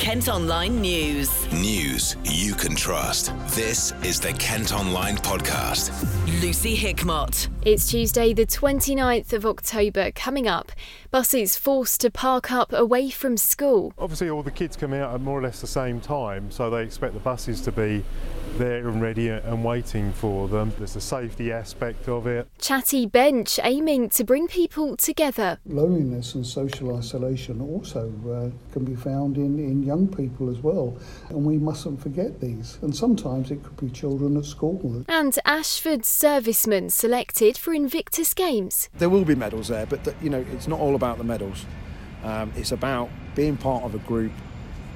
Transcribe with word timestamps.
Kent 0.00 0.30
Online 0.30 0.80
News. 0.80 1.52
News 1.52 2.16
you 2.24 2.54
can 2.54 2.74
trust. 2.74 3.34
This 3.48 3.92
is 4.02 4.18
the 4.18 4.32
Kent 4.32 4.72
Online 4.72 5.18
Podcast. 5.18 5.92
Lucy 6.40 6.74
Hickmott. 6.74 7.48
It's 7.66 7.90
Tuesday, 7.90 8.32
the 8.32 8.46
29th 8.46 9.34
of 9.34 9.44
October. 9.44 10.10
Coming 10.12 10.48
up, 10.48 10.72
buses 11.10 11.58
forced 11.58 12.00
to 12.00 12.10
park 12.10 12.50
up 12.50 12.72
away 12.72 13.10
from 13.10 13.36
school. 13.36 13.92
Obviously, 13.98 14.30
all 14.30 14.42
the 14.42 14.50
kids 14.50 14.74
come 14.74 14.94
out 14.94 15.14
at 15.14 15.20
more 15.20 15.38
or 15.38 15.42
less 15.42 15.60
the 15.60 15.66
same 15.66 16.00
time, 16.00 16.50
so 16.50 16.70
they 16.70 16.82
expect 16.82 17.12
the 17.12 17.20
buses 17.20 17.60
to 17.60 17.70
be 17.70 18.02
there 18.58 18.88
and 18.88 19.00
ready 19.00 19.28
and 19.28 19.64
waiting 19.64 20.12
for 20.12 20.48
them. 20.48 20.72
There's 20.78 20.94
the 20.94 21.00
safety 21.00 21.52
aspect 21.52 22.08
of 22.08 22.26
it. 22.26 22.48
Chatty 22.58 23.06
Bench 23.06 23.58
aiming 23.62 24.10
to 24.10 24.24
bring 24.24 24.48
people 24.48 24.96
together. 24.96 25.58
Loneliness 25.66 26.34
and 26.34 26.46
social 26.46 26.96
isolation 26.96 27.60
also 27.60 28.12
uh, 28.28 28.72
can 28.72 28.84
be 28.84 28.94
found 28.94 29.36
in, 29.36 29.58
in 29.58 29.82
young 29.82 30.08
people 30.08 30.50
as 30.50 30.58
well, 30.58 30.98
and 31.28 31.44
we 31.44 31.58
mustn't 31.58 32.00
forget 32.00 32.40
these. 32.40 32.78
And 32.82 32.94
sometimes 32.94 33.50
it 33.50 33.62
could 33.62 33.76
be 33.76 33.90
children 33.90 34.36
at 34.36 34.44
school. 34.44 35.04
And 35.08 35.38
Ashford 35.44 36.04
servicemen 36.04 36.90
selected 36.90 37.56
for 37.56 37.72
Invictus 37.72 38.34
Games. 38.34 38.88
There 38.98 39.08
will 39.08 39.24
be 39.24 39.34
medals 39.34 39.68
there, 39.68 39.86
but 39.86 40.04
the, 40.04 40.14
you 40.22 40.30
know 40.30 40.44
it's 40.52 40.68
not 40.68 40.80
all 40.80 40.94
about 40.94 41.18
the 41.18 41.24
medals. 41.24 41.64
Um, 42.22 42.52
it's 42.56 42.72
about 42.72 43.08
being 43.34 43.56
part 43.56 43.84
of 43.84 43.94
a 43.94 43.98
group 43.98 44.32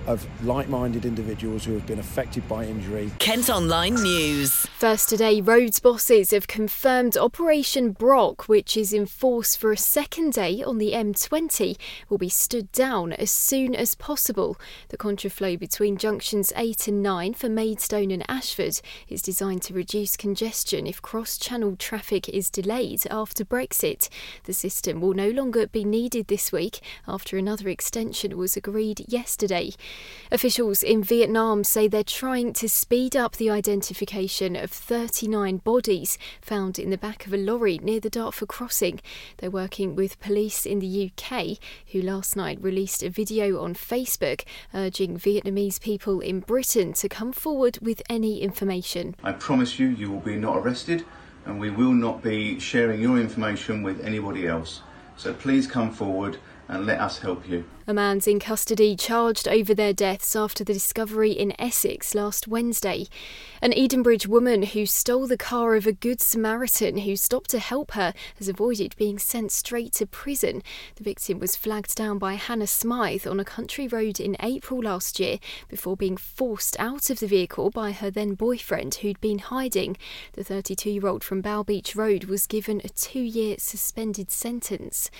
of 0.07 0.27
like 0.45 0.69
minded 0.69 1.05
individuals 1.05 1.65
who 1.65 1.73
have 1.75 1.87
been 1.87 1.99
affected 1.99 2.47
by 2.49 2.65
injury. 2.65 3.11
Kent 3.19 3.49
Online 3.49 3.95
News. 3.95 4.67
First 4.79 5.09
today, 5.09 5.41
roads 5.41 5.81
bosses 5.81 6.31
have 6.31 6.47
confirmed 6.47 7.17
Operation 7.17 7.93
Brock, 7.93 8.49
which 8.49 8.77
is 8.77 8.93
in 8.93 9.07
force 9.07 9.57
for 9.57 9.73
a 9.73 9.77
second 9.77 10.33
day 10.33 10.63
on 10.63 10.79
the 10.79 10.93
M20, 10.93 11.79
will 12.09 12.19
be 12.19 12.29
stood 12.29 12.71
down 12.73 13.13
as 13.13 13.31
soon 13.31 13.75
as 13.75 13.95
possible. 13.95 14.59
The 14.89 14.99
contraflow 14.99 15.59
between 15.59 15.97
junctions 15.97 16.53
8 16.57 16.89
and 16.89 17.03
9 17.03 17.35
for 17.35 17.49
Maidstone 17.49 18.11
and 18.11 18.29
Ashford 18.29 18.81
is 19.09 19.23
designed 19.23 19.63
to 19.63 19.75
reduce 19.75 20.17
congestion 20.17 20.87
if 20.87 21.01
cross 21.01 21.39
channel 21.39 21.77
traffic 21.77 22.29
is 22.29 22.51
delayed 22.51 23.03
after 23.11 23.45
Brexit. 23.45 24.09
The 24.45 24.53
system 24.53 25.01
will 25.01 25.15
no 25.15 25.31
longer 25.31 25.67
be 25.67 25.85
needed 25.85 26.29
this 26.29 26.53
week 26.53 26.81
after 27.09 27.37
another 27.37 27.69
extension 27.69 28.37
was 28.37 28.57
agreed 28.57 29.05
yesterday. 29.09 29.73
Officials 30.31 30.83
in 30.83 31.03
Vietnam 31.03 31.63
say 31.63 31.87
they're 31.87 32.03
trying 32.03 32.53
to 32.55 32.69
speed 32.69 33.15
up 33.15 33.37
the 33.37 33.51
identification 33.51 34.57
of 34.57 34.71
39 34.71 35.59
bodies 35.59 36.19
found 36.41 36.79
in 36.79 36.91
the 36.91 36.99
back 36.99 37.27
of 37.27 37.33
a 37.33 37.37
lorry 37.37 37.79
near 37.79 38.01
the 38.01 38.11
Dartford 38.11 38.49
crossing. 38.49 39.01
They're 39.37 39.51
working 39.51 39.95
with 39.95 40.19
police 40.21 40.67
in 40.67 40.81
the 40.81 41.11
UK, 41.11 41.59
who 41.93 42.03
last 42.03 42.37
night 42.37 42.59
released 42.61 43.03
a 43.03 43.11
video 43.11 43.63
on 43.63 43.75
Facebook 43.75 44.45
urging 44.75 45.19
Vietnamese 45.19 45.81
people 45.81 46.21
in 46.21 46.41
Britain 46.41 46.95
to 46.95 47.09
come 47.09 47.33
forward 47.33 47.79
with 47.81 48.03
any 48.09 48.41
information. 48.41 49.15
I 49.23 49.33
promise 49.33 49.79
you, 49.79 49.89
you 49.89 50.11
will 50.11 50.21
be 50.21 50.37
not 50.37 50.57
arrested 50.57 51.05
and 51.45 51.61
we 51.61 51.71
will 51.71 51.93
not 51.93 52.23
be 52.23 52.59
sharing 52.59 53.01
your 53.01 53.19
information 53.19 53.83
with 53.83 54.05
anybody 54.05 54.47
else. 54.47 54.81
So 55.17 55.33
please 55.33 55.67
come 55.67 55.93
forward 55.93 56.39
and 56.69 56.87
let 56.87 57.01
us 57.01 57.19
help 57.19 57.49
you. 57.49 57.65
A 57.87 57.93
man's 57.93 58.27
in 58.27 58.41
custody 58.41 58.97
charged 58.97 59.47
over 59.47 59.75
their 59.75 59.93
deaths 59.93 60.35
after 60.35 60.65
the 60.65 60.73
discovery 60.73 61.33
in 61.33 61.53
Essex 61.61 62.15
last 62.15 62.49
Wednesday. 62.49 63.09
An 63.61 63.73
Edenbridge 63.73 64.27
woman 64.27 64.63
who 64.63 64.87
stole 64.87 65.27
the 65.27 65.37
car 65.37 65.75
of 65.75 65.87
a 65.87 65.93
Good 65.93 66.23
Samaritan 66.23 66.97
who 66.99 67.15
stopped 67.15 67.51
to 67.51 67.59
help 67.59 67.93
her 67.93 68.15
has 68.39 68.49
avoided 68.49 68.97
being 68.97 69.19
sent 69.19 69.53
straight 69.53 69.93
to 69.95 70.07
prison. 70.07 70.63
The 70.97 71.05
victim 71.05 71.39
was 71.39 71.57
flagged 71.57 71.95
down 71.95 72.17
by 72.17 72.35
Hannah 72.35 72.67
Smythe 72.67 73.27
on 73.27 73.39
a 73.39 73.45
country 73.45 73.87
road 73.87 74.19
in 74.19 74.39
April 74.41 74.83
last 74.83 75.21
year 75.21 75.39
before 75.69 75.95
being 75.95 76.17
forced 76.17 76.81
out 76.81 77.11
of 77.11 77.21
the 77.21 77.27
vehicle 77.27 77.69
by 77.69 77.93
her 77.93 78.11
then 78.11 78.33
boyfriend 78.33 78.95
who'd 78.97 79.21
been 79.21 79.41
hiding. 79.41 79.99
The 80.33 80.45
32 80.45 80.91
year 80.91 81.07
old 81.07 81.23
from 81.23 81.43
Bough 81.43 81.65
Beech 81.65 81.95
Road 81.95 82.25
was 82.25 82.47
given 82.47 82.81
a 82.83 82.89
two 82.89 83.21
year 83.21 83.57
suspended 83.59 84.31
sentence. 84.31 85.11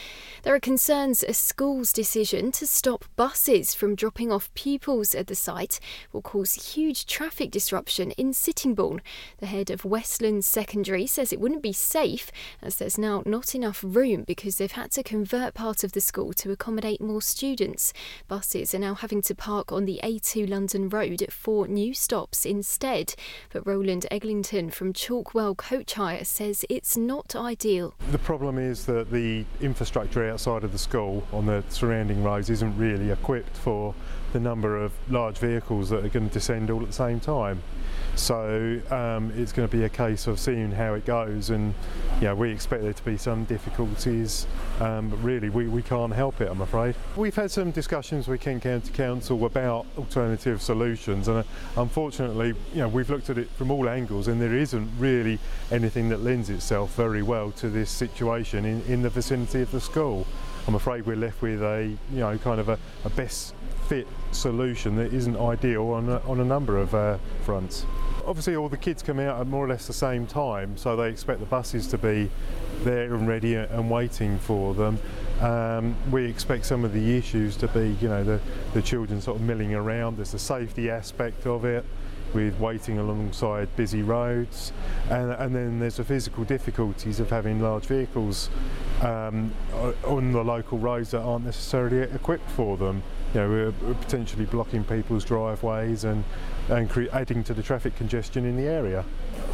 There 0.45 0.55
are 0.55 0.61
concerns 0.61 1.23
a 1.23 1.35
school's 1.35 1.93
decision 1.93 2.53
to 2.55 2.67
stop 2.69 3.05
buses 3.17 3.75
from 3.75 3.97
dropping 3.97 4.31
off 4.31 4.53
pupils 4.55 5.13
at 5.13 5.27
the 5.27 5.35
site 5.35 5.81
will 6.13 6.23
cause 6.23 6.75
huge 6.75 7.05
traffic 7.05 7.51
disruption 7.51 8.13
in 8.13 8.33
Sittingbourne. 8.33 9.01
The 9.39 9.47
head 9.47 9.71
of 9.71 9.85
Westland 9.85 10.45
Secondary 10.45 11.05
says 11.09 11.33
it 11.33 11.41
wouldn't 11.41 11.63
be 11.65 11.73
safe 11.73 12.31
as 12.63 12.77
there's 12.77 12.97
now 12.97 13.25
not 13.27 13.57
enough 13.57 13.83
room 13.85 14.23
because 14.23 14.59
they've 14.59 14.71
had 14.71 14.93
to 14.93 15.03
convert 15.03 15.55
part 15.55 15.83
of 15.83 15.93
the 15.93 16.01
school 16.01 16.33
to 16.35 16.53
accommodate 16.53 17.01
more 17.01 17.21
students. 17.21 17.93
Buses 18.29 18.73
are 18.73 18.79
now 18.79 18.95
having 18.95 19.21
to 19.23 19.35
park 19.35 19.73
on 19.73 19.85
the 19.85 19.99
A2 20.05 20.49
London 20.49 20.89
Road 20.89 21.23
at 21.23 21.33
four 21.33 21.67
new 21.67 21.93
stops 21.93 22.47
instead. 22.47 23.17
But 23.53 23.67
Roland 23.67 24.07
Eglinton 24.13 24.71
from 24.71 24.93
Chalkwell 24.93 25.57
Coach 25.57 25.95
Hire 25.95 26.25
says 26.25 26.65
it's 26.71 26.97
not 26.97 27.35
ideal. 27.35 27.95
The 28.13 28.19
problem 28.19 28.59
is 28.59 28.87
that 28.87 29.11
the 29.11 29.45
infrastructure 29.61 30.31
outside 30.31 30.63
of 30.63 30.71
the 30.71 30.79
school 30.79 31.27
on 31.33 31.47
the 31.47 31.65
surrounding 31.69 32.23
roads 32.23 32.44
isn't 32.51 32.77
really 32.77 33.11
equipped 33.11 33.57
for 33.57 33.95
the 34.33 34.41
number 34.41 34.77
of 34.77 34.93
large 35.09 35.39
vehicles 35.39 35.91
that 35.91 36.05
are 36.05 36.09
going 36.09 36.29
to 36.29 36.35
descend 36.35 36.71
all 36.71 36.81
at 36.81 36.89
the 36.89 36.93
same 36.93 37.21
time. 37.21 37.63
So 38.17 38.81
um, 38.91 39.33
it's 39.37 39.53
going 39.53 39.69
to 39.69 39.77
be 39.77 39.85
a 39.85 39.89
case 39.89 40.27
of 40.27 40.39
seeing 40.39 40.71
how 40.71 40.95
it 40.95 41.05
goes, 41.05 41.51
and 41.51 41.75
yeah, 42.21 42.33
we 42.33 42.51
expect 42.51 42.83
there 42.83 42.93
to 42.93 43.05
be 43.05 43.17
some 43.17 43.45
difficulties, 43.45 44.47
um, 44.81 45.09
but 45.09 45.17
really 45.17 45.49
we, 45.49 45.67
we 45.67 45.83
can't 45.83 46.13
help 46.13 46.41
it, 46.41 46.49
I'm 46.49 46.61
afraid. 46.61 46.95
We've 47.17 47.35
had 47.35 47.51
some 47.51 47.73
discussions 47.73 48.29
with 48.29 48.41
Kent 48.41 48.63
County 48.63 48.93
Council 48.93 49.45
about 49.45 49.87
alternative 49.99 50.63
solutions, 50.63 51.27
and 51.27 51.39
uh, 51.39 51.43
unfortunately, 51.77 52.55
you 52.73 52.81
know, 52.81 52.89
we've 52.89 53.11
looked 53.11 53.31
at 53.31 53.39
it 53.39 53.51
from 53.51 53.71
all 53.71 53.89
angles, 53.89 54.29
and 54.29 54.41
there 54.41 54.55
isn't 54.55 54.91
really 54.99 55.39
anything 55.73 56.09
that 56.11 56.23
lends 56.23 56.51
itself 56.51 56.95
very 56.95 57.23
well 57.23 57.51
to 57.53 57.69
this 57.69 57.91
situation 57.91 58.65
in, 58.65 58.83
in 58.83 59.03
the 59.03 59.11
vicinity 59.11 59.61
of 59.61 59.71
the 59.73 59.81
school. 59.81 60.27
I'm 60.67 60.75
afraid 60.75 61.05
we're 61.07 61.17
left 61.17 61.43
with 61.43 61.63
a 61.63 61.95
you 62.11 62.21
know 62.21 62.39
kind 62.39 62.61
of 62.61 62.69
a, 62.69 62.79
a 63.05 63.11
best 63.11 63.55
fit 63.89 64.07
solution 64.33 64.97
that 64.97 65.13
isn't 65.13 65.37
ideal 65.37 65.89
on 65.91 66.09
a, 66.09 66.19
on 66.21 66.41
a 66.41 66.45
number 66.45 66.79
of 66.79 66.95
uh, 66.95 67.19
fronts. 67.45 67.85
Obviously, 68.27 68.57
all 68.57 68.71
the 68.71 68.79
kids 68.79 69.03
come 69.03 69.21
out 69.21 69.39
at 69.39 69.47
more 69.47 69.65
or 69.65 69.69
less 69.69 69.87
the 69.87 69.93
same 69.93 70.27
time, 70.27 70.77
so 70.79 70.97
they 70.97 71.11
expect 71.11 71.41
the 71.41 71.47
buses 71.47 71.87
to 71.89 71.99
be 71.99 72.31
there 72.83 73.15
and 73.15 73.29
ready 73.29 73.55
and 73.55 73.91
waiting 73.91 74.39
for 74.39 74.73
them. 74.73 74.99
Um, 75.41 75.95
we 76.11 76.25
expect 76.25 76.65
some 76.65 76.85
of 76.85 76.95
the 76.95 77.19
issues 77.19 77.57
to 77.57 77.69
be, 77.69 77.97
you 78.01 78.09
know, 78.09 78.25
the, 78.25 78.41
the 78.73 78.81
children 78.81 79.21
sort 79.21 79.37
of 79.37 79.43
milling 79.43 79.75
around. 79.75 80.17
There's 80.17 80.33
the 80.33 80.39
safety 80.39 80.89
aspect 80.89 81.47
of 81.47 81.67
it 81.67 81.85
with 82.35 82.59
waiting 82.59 82.99
alongside 82.99 83.75
busy 83.77 84.03
roads, 84.03 84.73
and, 85.09 85.33
and 85.33 85.55
then 85.55 85.79
there's 85.79 85.97
the 85.97 86.05
physical 86.05 86.45
difficulties 86.45 87.21
of 87.21 87.31
having 87.31 87.61
large 87.61 87.87
vehicles 87.87 88.51
um, 89.03 89.53
on 90.05 90.33
the 90.33 90.43
local 90.43 90.79
roads 90.79 91.13
that 91.13 91.21
aren't 91.21 91.45
necessarily 91.45 91.99
equipped 91.99 92.51
for 92.51 92.77
them. 92.77 93.03
You 93.33 93.41
know, 93.41 93.49
we're 93.49 93.95
potentially 93.95 94.45
blocking 94.45 94.85
people's 94.85 95.25
driveways 95.25 96.05
and, 96.05 96.25
and 96.69 96.91
cre- 96.91 97.11
adding 97.13 97.43
to 97.45 97.55
the 97.55 97.63
traffic 97.63 97.97
congestion 97.97 98.45
in 98.45 98.57
the 98.57 98.65
area. 98.65 99.05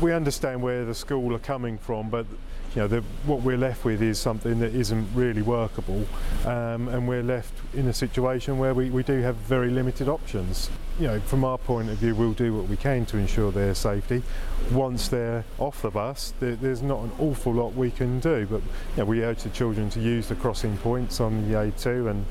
We 0.00 0.12
understand 0.12 0.62
where 0.62 0.84
the 0.84 0.94
school 0.94 1.34
are 1.34 1.38
coming 1.38 1.78
from, 1.78 2.10
but 2.10 2.26
you 2.74 2.82
know, 2.82 2.88
the, 2.88 3.00
what 3.26 3.42
we're 3.42 3.56
left 3.56 3.84
with 3.84 4.00
is 4.00 4.18
something 4.18 4.60
that 4.60 4.74
isn't 4.74 5.08
really 5.14 5.42
workable, 5.42 6.06
um, 6.44 6.88
and 6.88 7.08
we're 7.08 7.22
left 7.22 7.52
in 7.74 7.88
a 7.88 7.92
situation 7.92 8.58
where 8.58 8.74
we, 8.74 8.90
we 8.90 9.02
do 9.02 9.20
have 9.22 9.36
very 9.36 9.70
limited 9.70 10.08
options. 10.08 10.70
You 10.98 11.06
know, 11.06 11.20
from 11.20 11.44
our 11.44 11.58
point 11.58 11.88
of 11.88 11.96
view, 11.96 12.14
we'll 12.14 12.32
do 12.32 12.54
what 12.54 12.68
we 12.68 12.76
can 12.76 13.06
to 13.06 13.16
ensure 13.16 13.50
their 13.50 13.74
safety. 13.74 14.22
Once 14.70 15.08
they're 15.08 15.44
off 15.58 15.82
the 15.82 15.90
bus, 15.90 16.34
there, 16.38 16.54
there's 16.56 16.82
not 16.82 17.02
an 17.02 17.10
awful 17.18 17.54
lot 17.54 17.74
we 17.74 17.90
can 17.90 18.20
do, 18.20 18.46
but 18.48 18.60
you 18.60 18.98
know, 18.98 19.04
we 19.04 19.24
urge 19.24 19.42
the 19.42 19.48
children 19.50 19.90
to 19.90 20.00
use 20.00 20.28
the 20.28 20.34
crossing 20.36 20.76
points 20.78 21.20
on 21.20 21.50
the 21.50 21.56
A2 21.56 22.10
and 22.10 22.24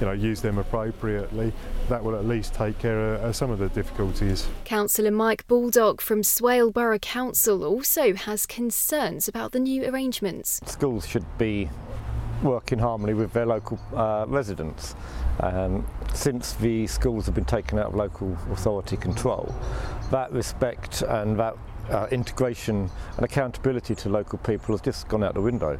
you 0.00 0.06
know, 0.06 0.12
use 0.12 0.42
them 0.42 0.58
appropriately. 0.58 1.52
That 1.88 2.02
will 2.02 2.16
at 2.16 2.26
least 2.26 2.52
take 2.52 2.78
care 2.78 3.14
of 3.14 3.20
uh, 3.22 3.32
some 3.32 3.50
of 3.50 3.58
the 3.58 3.68
difficulties. 3.68 4.48
Councillor 4.64 5.12
Mike 5.12 5.46
Baldock 5.46 6.00
from 6.00 6.22
Swale 6.22 6.72
Borough 6.72 6.98
Council 6.98 7.64
also 7.64 8.14
has 8.14 8.44
concerns 8.44 9.28
about 9.28 9.52
the 9.52 9.60
new 9.60 9.84
arrangements. 9.86 10.60
Schools 10.66 11.06
should 11.06 11.26
be 11.38 11.68
work 12.42 12.72
in 12.72 12.78
harmony 12.78 13.14
with 13.14 13.32
their 13.32 13.46
local 13.46 13.78
uh, 13.94 14.24
residents. 14.28 14.94
Um, 15.40 15.86
since 16.14 16.54
the 16.54 16.86
schools 16.86 17.26
have 17.26 17.34
been 17.34 17.44
taken 17.44 17.78
out 17.78 17.86
of 17.86 17.94
local 17.94 18.36
authority 18.52 18.96
control, 18.96 19.54
that 20.10 20.32
respect 20.32 21.02
and 21.02 21.38
that 21.38 21.56
uh, 21.90 22.06
integration 22.10 22.90
and 23.16 23.24
accountability 23.24 23.94
to 23.94 24.08
local 24.08 24.38
people 24.38 24.74
has 24.74 24.80
just 24.80 25.08
gone 25.08 25.22
out 25.22 25.34
the 25.34 25.40
window. 25.40 25.78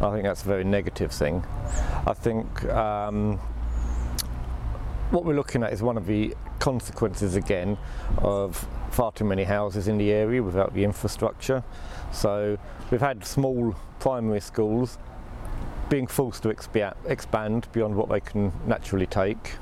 I 0.00 0.10
think 0.10 0.24
that's 0.24 0.42
a 0.42 0.46
very 0.46 0.64
negative 0.64 1.12
thing. 1.12 1.44
I 2.06 2.14
think 2.14 2.64
um, 2.66 3.38
what 5.10 5.24
we're 5.24 5.34
looking 5.34 5.62
at 5.62 5.72
is 5.72 5.82
one 5.82 5.96
of 5.96 6.06
the 6.06 6.34
consequences 6.58 7.36
again 7.36 7.78
of 8.18 8.66
far 8.90 9.12
too 9.12 9.24
many 9.24 9.44
houses 9.44 9.88
in 9.88 9.98
the 9.98 10.10
area 10.10 10.42
without 10.42 10.74
the 10.74 10.84
infrastructure. 10.84 11.62
So 12.12 12.58
we've 12.90 13.00
had 13.00 13.24
small 13.24 13.74
primary 14.00 14.40
schools 14.40 14.98
being 15.88 16.06
forced 16.06 16.42
to 16.42 16.50
expand 16.50 17.66
beyond 17.72 17.94
what 17.94 18.08
they 18.08 18.20
can 18.20 18.52
naturally 18.66 19.06
take. 19.06 19.52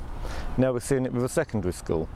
Now 0.56 0.72
we're 0.72 0.80
seeing 0.80 1.06
it 1.06 1.12
with 1.12 1.24
a 1.24 1.28
secondary 1.28 1.72
school. 1.72 2.08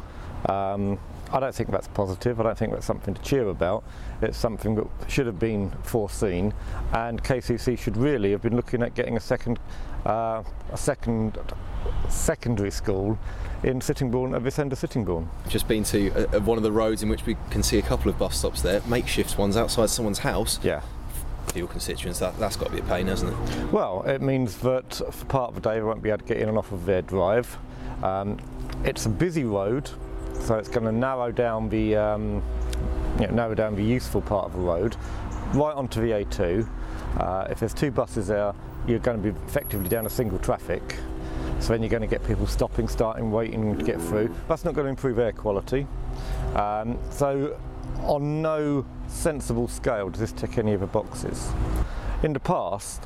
Um, 0.49 0.99
I 1.33 1.39
don't 1.39 1.55
think 1.55 1.71
that's 1.71 1.87
positive. 1.89 2.41
I 2.41 2.43
don't 2.43 2.59
think 2.59 2.73
that's 2.73 2.87
something 2.87 3.15
to 3.15 3.23
cheer 3.23 3.49
about. 3.49 3.85
It's 4.21 4.37
something 4.37 4.75
that 4.75 4.87
should 5.09 5.27
have 5.27 5.39
been 5.39 5.71
foreseen, 5.83 6.53
and 6.93 7.23
KCC 7.23 7.79
should 7.79 7.97
really 7.97 8.33
have 8.33 8.43
been 8.43 8.57
looking 8.57 8.83
at 8.83 8.95
getting 8.95 9.17
a 9.17 9.21
second, 9.21 9.61
uh, 10.05 10.43
a 10.73 10.77
second 10.77 11.39
secondary 12.09 12.73
school 12.73 13.17
in 13.63 13.81
Sittingbourne 13.81 14.35
at 14.35 14.43
this 14.43 14.59
end 14.59 14.73
of 14.73 14.79
Sittingbourne. 14.79 15.29
Just 15.49 15.69
been 15.69 15.85
to 15.85 16.11
uh, 16.35 16.41
one 16.41 16.59
of 16.59 16.65
the 16.65 16.73
roads 16.73 17.03
in 17.03 17.09
which 17.09 17.27
we 17.27 17.37
can 17.51 17.63
see 17.63 17.79
a 17.79 17.83
couple 17.83 18.11
of 18.11 18.19
bus 18.19 18.37
stops 18.37 18.63
there, 18.63 18.81
makeshift 18.87 19.39
ones 19.39 19.57
outside 19.57 19.91
someone's 19.91 20.21
house. 20.21 20.59
Yeah. 20.65 20.83
For 21.51 21.59
your 21.59 21.69
constituents, 21.69 22.21
that, 22.21 22.39
that's 22.39 22.57
got 22.57 22.67
to 22.67 22.73
be 22.73 22.79
a 22.79 22.85
pain, 22.85 23.09
hasn't 23.09 23.33
it? 23.33 23.73
Well, 23.73 24.03
it 24.03 24.23
means 24.23 24.59
that 24.59 24.95
for 24.95 25.25
part 25.27 25.49
of 25.49 25.57
the 25.57 25.61
day 25.61 25.77
they 25.77 25.83
won't 25.83 26.03
be 26.03 26.11
able 26.11 26.19
to 26.19 26.25
get 26.25 26.37
in 26.37 26.49
and 26.49 26.57
off 26.57 26.71
of 26.71 26.87
their 26.87 27.03
drive. 27.03 27.59
Um, 28.05 28.39
it's 28.85 29.07
a 29.07 29.09
busy 29.09 29.45
road, 29.45 29.91
so 30.41 30.55
it's 30.57 30.69
going 30.69 30.85
to 30.85 30.93
narrow 30.93 31.33
down 31.33 31.69
the 31.69 31.97
um, 31.97 32.43
you 33.19 33.27
know, 33.27 33.35
narrow 33.35 33.55
down 33.55 33.75
the 33.75 33.83
useful 33.83 34.21
part 34.21 34.47
of 34.47 34.53
the 34.53 34.61
road 34.61 34.97
right 35.55 35.75
onto 35.75 36.01
the 36.01 36.13
A2. 36.13 36.69
Uh, 37.19 37.49
if 37.51 37.59
there's 37.59 37.75
two 37.75 37.91
buses 37.91 38.29
there, 38.29 38.55
you're 38.87 39.01
going 39.01 39.21
to 39.21 39.33
be 39.33 39.39
effectively 39.47 39.89
down 39.89 40.07
a 40.07 40.11
single 40.11 40.39
traffic. 40.39 40.97
So 41.59 41.73
then 41.73 41.83
you're 41.83 41.91
going 41.91 42.03
to 42.03 42.09
get 42.09 42.25
people 42.27 42.47
stopping, 42.47 42.89
starting, 42.89 43.31
waiting 43.31 43.77
to 43.77 43.85
get 43.85 44.01
through. 44.01 44.35
That's 44.49 44.65
not 44.65 44.75
going 44.75 44.85
to 44.85 44.91
improve 44.91 45.19
air 45.19 45.33
quality. 45.33 45.87
Um, 46.55 46.99
so 47.11 47.59
on 47.99 48.43
no 48.43 48.85
sensible 49.09 49.69
scale 49.69 50.09
does 50.11 50.21
this 50.21 50.33
tick 50.33 50.59
any 50.59 50.73
of 50.73 50.81
the 50.81 50.87
boxes. 50.87 51.51
In 52.23 52.33
the 52.33 52.41
past, 52.41 53.05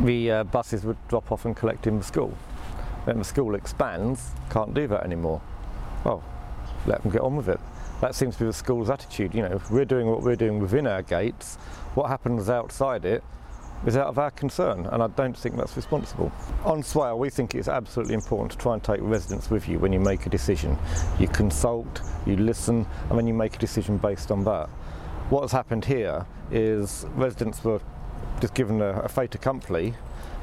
the 0.00 0.30
uh, 0.30 0.44
buses 0.44 0.84
would 0.84 0.96
drop 1.08 1.32
off 1.32 1.44
and 1.44 1.56
collect 1.56 1.86
in 1.86 1.98
the 1.98 2.04
school. 2.04 2.36
Then 3.06 3.18
the 3.18 3.24
school 3.24 3.54
expands, 3.54 4.32
can't 4.50 4.74
do 4.74 4.86
that 4.88 5.04
anymore. 5.04 5.40
Well, 6.04 6.22
let 6.86 7.02
them 7.02 7.12
get 7.12 7.22
on 7.22 7.36
with 7.36 7.48
it. 7.48 7.60
That 8.00 8.14
seems 8.14 8.34
to 8.36 8.40
be 8.40 8.46
the 8.46 8.52
school's 8.52 8.90
attitude. 8.90 9.34
You 9.34 9.42
know, 9.42 9.54
if 9.54 9.70
we're 9.70 9.84
doing 9.84 10.06
what 10.06 10.22
we're 10.22 10.36
doing 10.36 10.58
within 10.58 10.86
our 10.86 11.02
gates. 11.02 11.56
What 11.94 12.08
happens 12.08 12.50
outside 12.50 13.04
it 13.04 13.24
is 13.86 13.96
out 13.96 14.08
of 14.08 14.18
our 14.18 14.32
concern, 14.32 14.86
and 14.86 15.02
I 15.02 15.06
don't 15.06 15.36
think 15.36 15.56
that's 15.56 15.76
responsible. 15.76 16.32
On 16.64 16.82
Swale, 16.82 17.18
we 17.18 17.30
think 17.30 17.54
it's 17.54 17.68
absolutely 17.68 18.14
important 18.14 18.52
to 18.52 18.58
try 18.58 18.74
and 18.74 18.82
take 18.82 19.00
residents 19.00 19.48
with 19.48 19.68
you 19.68 19.78
when 19.78 19.92
you 19.92 20.00
make 20.00 20.26
a 20.26 20.28
decision. 20.28 20.76
You 21.18 21.28
consult, 21.28 22.02
you 22.26 22.36
listen, 22.36 22.86
and 23.08 23.18
then 23.18 23.26
you 23.26 23.34
make 23.34 23.54
a 23.54 23.58
decision 23.58 23.96
based 23.96 24.30
on 24.30 24.44
that. 24.44 24.68
What 25.30 25.42
has 25.42 25.52
happened 25.52 25.84
here 25.84 26.26
is 26.50 27.06
residents 27.14 27.62
were 27.64 27.80
just 28.40 28.54
given 28.54 28.82
a, 28.82 29.00
a 29.00 29.08
fait 29.08 29.34
accompli, 29.34 29.94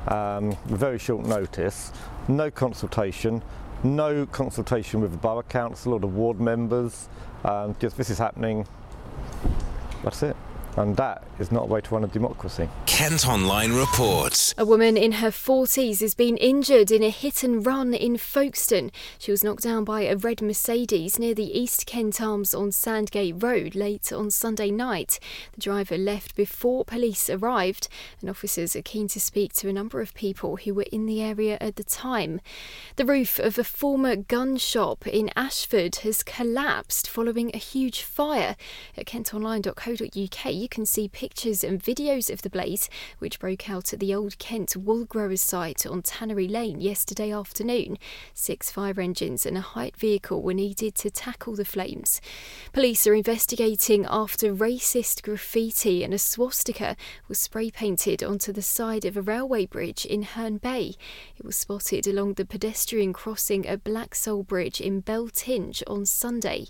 um, 0.08 0.58
very 0.66 1.00
short 1.00 1.26
notice, 1.26 1.92
no 2.28 2.50
consultation, 2.50 3.44
no 3.84 4.26
consultation 4.26 5.02
with 5.02 5.12
the 5.12 5.18
borough 5.18 5.44
council 5.44 5.94
or 5.94 6.00
the 6.00 6.08
ward 6.08 6.40
members. 6.40 7.10
Um, 7.44 7.76
just 7.80 7.98
this 7.98 8.10
is 8.10 8.18
happening. 8.18 8.66
That's 10.04 10.24
it. 10.24 10.36
And 10.76 10.96
that 10.98 11.24
is 11.40 11.52
not 11.52 11.64
a 11.64 11.66
way 11.68 11.82
to 11.82 11.94
run 11.94 12.04
a 12.04 12.08
democracy. 12.08 12.68
Kent 12.86 13.28
Online 13.28 13.74
reports. 13.74 14.54
A 14.58 14.66
woman 14.66 14.98
in 14.98 15.14
her 15.14 15.30
40s 15.30 16.00
has 16.02 16.16
been 16.16 16.38
injured 16.38 16.92
in 16.92 17.04
a 17.04 17.10
hit 17.10 17.44
and 17.44 17.66
run 17.66 17.94
in 17.94 18.18
Folkestone. 18.18 18.92
She 19.18 19.32
was 19.32 19.44
knocked 19.44 19.64
down 19.64 19.84
by 19.84 20.02
a 20.02 20.16
red 20.16 20.42
Mercedes 20.42 21.20
near 21.20 21.34
the 21.34 21.58
East 21.58 21.86
Kent 21.86 22.22
Arms 22.22 22.54
on 22.54 22.72
Sandgate 22.72 23.42
Road 23.42 23.76
late 23.76 24.12
on 24.12 24.32
Sunday 24.32 24.72
night. 24.72 25.20
The 25.54 25.62
driver 25.62 25.98
left 25.98 26.36
before 26.36 26.86
police 26.86 27.30
arrived, 27.30 27.88
and 28.22 28.30
officers 28.30 28.76
are 28.76 28.82
keen 28.82 29.08
to 29.10 29.20
speak 29.20 29.54
to 29.54 29.70
a 29.70 29.74
number 29.74 30.02
of 30.02 30.14
people 30.14 30.58
who 30.58 30.74
were 30.74 30.86
in 30.92 31.06
the 31.06 31.22
area 31.22 31.58
at 31.62 31.76
the 31.76 31.84
time. 31.84 32.42
The 32.96 33.06
roof 33.06 33.40
of 33.40 33.58
a 33.58 33.64
former 33.64 34.16
gun 34.16 34.58
shop 34.58 35.08
in 35.08 35.30
Ashford 35.36 35.98
has 35.98 36.24
collapsed 36.24 37.10
following 37.10 37.52
a 37.54 37.60
huge 37.60 38.02
fire. 38.02 38.56
At 38.98 39.06
kentonline.co.uk, 39.06 40.63
you 40.64 40.70
can 40.70 40.86
see 40.86 41.10
pictures 41.10 41.62
and 41.62 41.84
videos 41.84 42.32
of 42.32 42.42
the 42.42 42.50
blaze, 42.50 42.90
which 43.20 43.38
broke 43.38 43.70
out 43.70 43.92
at 43.92 44.00
the 44.00 44.16
Old 44.16 44.40
Kent 44.40 44.78
wool 44.78 45.04
growers 45.04 45.42
site 45.42 45.86
on 45.86 46.02
Tannery 46.02 46.48
Lane 46.48 46.80
yesterday 46.80 47.34
afternoon. 47.34 47.98
Six 48.34 48.72
fire 48.72 48.98
engines 48.98 49.46
and 49.46 49.58
a 49.58 49.62
height 49.62 49.98
vehicle 49.98 50.42
were 50.42 50.54
needed 50.54 50.96
to 50.96 51.12
tackle 51.12 51.56
the 51.56 51.66
flames. 51.66 52.22
Police 52.72 53.06
are 53.06 53.14
investigating 53.14 54.06
after 54.10 54.56
racist 54.56 55.22
graffiti 55.22 56.02
and 56.02 56.14
a 56.14 56.18
swastika 56.18 56.96
was 57.28 57.40
spray 57.40 57.70
painted 57.70 58.24
onto 58.24 58.54
the 58.54 58.62
side 58.62 59.04
of 59.04 59.18
a 59.18 59.22
railway 59.22 59.66
bridge 59.66 60.06
in 60.06 60.24
Herne 60.24 60.60
Bay. 60.60 60.96
It 61.36 61.44
was 61.44 61.58
spotted 61.58 62.08
along 62.08 62.36
the 62.36 62.46
pedestrian 62.46 63.12
crossing 63.12 63.68
at 63.68 63.84
Blacksole 63.84 64.48
Bridge 64.48 64.80
in 64.80 65.02
Beltinge 65.02 65.84
on 65.88 66.06
Sunday. 66.06 66.68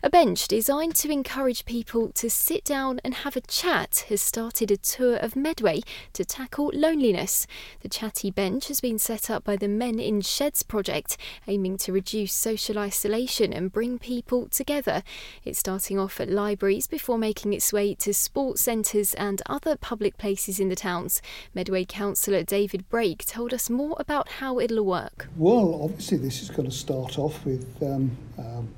A 0.00 0.10
bench 0.10 0.46
designed 0.46 0.94
to 0.96 1.10
encourage 1.10 1.64
people 1.64 2.12
to 2.12 2.30
sit 2.30 2.64
down 2.64 3.00
and 3.02 3.15
have 3.22 3.36
a 3.36 3.40
chat 3.40 4.04
has 4.08 4.20
started 4.20 4.70
a 4.70 4.76
tour 4.76 5.16
of 5.16 5.36
Medway 5.36 5.80
to 6.12 6.24
tackle 6.24 6.70
loneliness. 6.74 7.46
The 7.80 7.88
Chatty 7.88 8.30
Bench 8.30 8.68
has 8.68 8.80
been 8.80 8.98
set 8.98 9.30
up 9.30 9.44
by 9.44 9.56
the 9.56 9.68
Men 9.68 9.98
in 9.98 10.20
Sheds 10.20 10.62
project, 10.62 11.16
aiming 11.46 11.78
to 11.78 11.92
reduce 11.92 12.34
social 12.34 12.78
isolation 12.78 13.52
and 13.52 13.72
bring 13.72 13.98
people 13.98 14.48
together. 14.48 15.02
It's 15.44 15.58
starting 15.58 15.98
off 15.98 16.20
at 16.20 16.28
libraries 16.28 16.86
before 16.86 17.16
making 17.16 17.52
its 17.52 17.72
way 17.72 17.94
to 17.94 18.12
sports 18.12 18.62
centres 18.62 19.14
and 19.14 19.40
other 19.46 19.76
public 19.76 20.18
places 20.18 20.60
in 20.60 20.68
the 20.68 20.76
towns. 20.76 21.22
Medway 21.54 21.84
councillor 21.84 22.42
David 22.42 22.88
Brake 22.90 23.24
told 23.24 23.54
us 23.54 23.70
more 23.70 23.96
about 23.98 24.28
how 24.28 24.60
it'll 24.60 24.84
work. 24.84 25.28
Well, 25.36 25.80
obviously, 25.82 26.18
this 26.18 26.42
is 26.42 26.50
going 26.50 26.68
to 26.68 26.76
start 26.76 27.18
off 27.18 27.44
with 27.44 27.66
um, 27.82 28.16
um, 28.38 28.68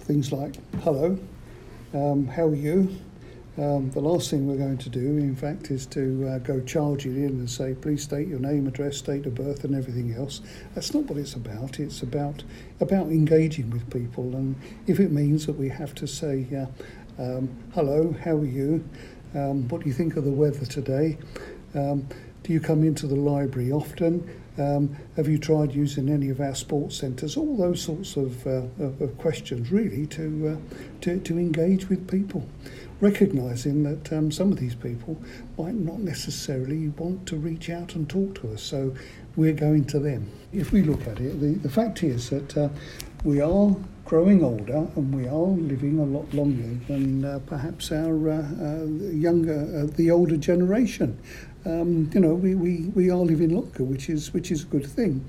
things 0.00 0.32
like 0.32 0.56
hello, 0.82 1.18
um, 1.94 2.26
how 2.26 2.46
are 2.46 2.54
you? 2.54 2.96
Um, 3.58 3.90
the 3.90 4.00
last 4.00 4.28
thing 4.28 4.46
we're 4.46 4.58
going 4.58 4.76
to 4.76 4.90
do, 4.90 5.00
in 5.00 5.34
fact, 5.34 5.70
is 5.70 5.86
to 5.86 6.28
uh, 6.28 6.38
go 6.40 6.58
it 6.58 7.06
in 7.06 7.24
and 7.24 7.48
say, 7.48 7.74
please 7.74 8.02
state 8.02 8.28
your 8.28 8.38
name, 8.38 8.66
address, 8.66 9.00
date 9.00 9.24
of 9.24 9.34
birth, 9.34 9.64
and 9.64 9.74
everything 9.74 10.12
else. 10.12 10.42
That's 10.74 10.92
not 10.92 11.04
what 11.04 11.18
it's 11.18 11.34
about. 11.34 11.80
It's 11.80 12.02
about 12.02 12.44
about 12.80 13.06
engaging 13.06 13.70
with 13.70 13.90
people, 13.90 14.36
and 14.36 14.56
if 14.86 15.00
it 15.00 15.10
means 15.10 15.46
that 15.46 15.56
we 15.56 15.70
have 15.70 15.94
to 15.94 16.06
say, 16.06 16.46
uh, 16.54 17.22
um, 17.22 17.48
hello, 17.72 18.14
how 18.22 18.36
are 18.36 18.44
you? 18.44 18.86
Um, 19.34 19.66
what 19.68 19.82
do 19.82 19.88
you 19.88 19.94
think 19.94 20.16
of 20.16 20.24
the 20.24 20.30
weather 20.30 20.66
today? 20.66 21.16
Um, 21.74 22.06
do 22.42 22.52
you 22.52 22.60
come 22.60 22.84
into 22.84 23.06
the 23.06 23.16
library 23.16 23.72
often? 23.72 24.28
Um, 24.58 24.96
have 25.16 25.28
you 25.28 25.38
tried 25.38 25.74
using 25.74 26.08
any 26.10 26.28
of 26.28 26.40
our 26.40 26.54
sports 26.54 26.96
centres? 26.96 27.36
All 27.36 27.56
those 27.56 27.82
sorts 27.82 28.16
of, 28.16 28.46
uh, 28.46 28.62
of, 28.80 29.00
of 29.00 29.18
questions, 29.18 29.70
really, 29.72 30.06
to, 30.08 30.58
uh, 30.58 30.76
to, 31.02 31.20
to 31.20 31.38
engage 31.38 31.88
with 31.88 32.08
people 32.08 32.46
recognising 33.00 33.82
that 33.82 34.12
um, 34.12 34.30
some 34.30 34.52
of 34.52 34.58
these 34.58 34.74
people 34.74 35.20
might 35.58 35.74
not 35.74 35.98
necessarily 35.98 36.88
want 36.88 37.26
to 37.26 37.36
reach 37.36 37.68
out 37.68 37.94
and 37.94 38.08
talk 38.08 38.40
to 38.40 38.52
us. 38.52 38.62
So 38.62 38.94
we're 39.36 39.52
going 39.52 39.84
to 39.86 39.98
them. 39.98 40.30
If 40.52 40.72
we 40.72 40.82
look 40.82 41.06
at 41.06 41.20
it, 41.20 41.40
the, 41.40 41.54
the 41.54 41.68
fact 41.68 42.02
is 42.02 42.30
that 42.30 42.56
uh, 42.56 42.68
we 43.24 43.40
are 43.40 43.76
growing 44.06 44.42
older 44.42 44.86
and 44.94 45.14
we 45.14 45.26
are 45.26 45.32
living 45.32 45.98
a 45.98 46.04
lot 46.04 46.32
longer 46.32 46.78
than 46.86 47.24
uh, 47.24 47.40
perhaps 47.46 47.90
our 47.90 48.30
uh, 48.30 48.36
uh, 48.38 48.84
younger, 49.10 49.82
uh, 49.82 49.96
the 49.96 50.10
older 50.10 50.36
generation. 50.36 51.18
Um, 51.64 52.08
you 52.14 52.20
know, 52.20 52.34
we, 52.34 52.54
we, 52.54 52.86
we 52.94 53.10
are 53.10 53.16
living 53.16 53.50
longer, 53.50 53.82
which 53.82 54.08
is, 54.08 54.32
which 54.32 54.52
is 54.52 54.62
a 54.62 54.66
good 54.66 54.86
thing. 54.86 55.28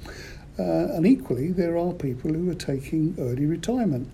Uh, 0.60 0.94
and 0.94 1.06
equally, 1.06 1.52
there 1.52 1.78
are 1.78 1.92
people 1.92 2.32
who 2.32 2.50
are 2.50 2.56
taking 2.56 3.16
early 3.20 3.46
retirement. 3.46 4.10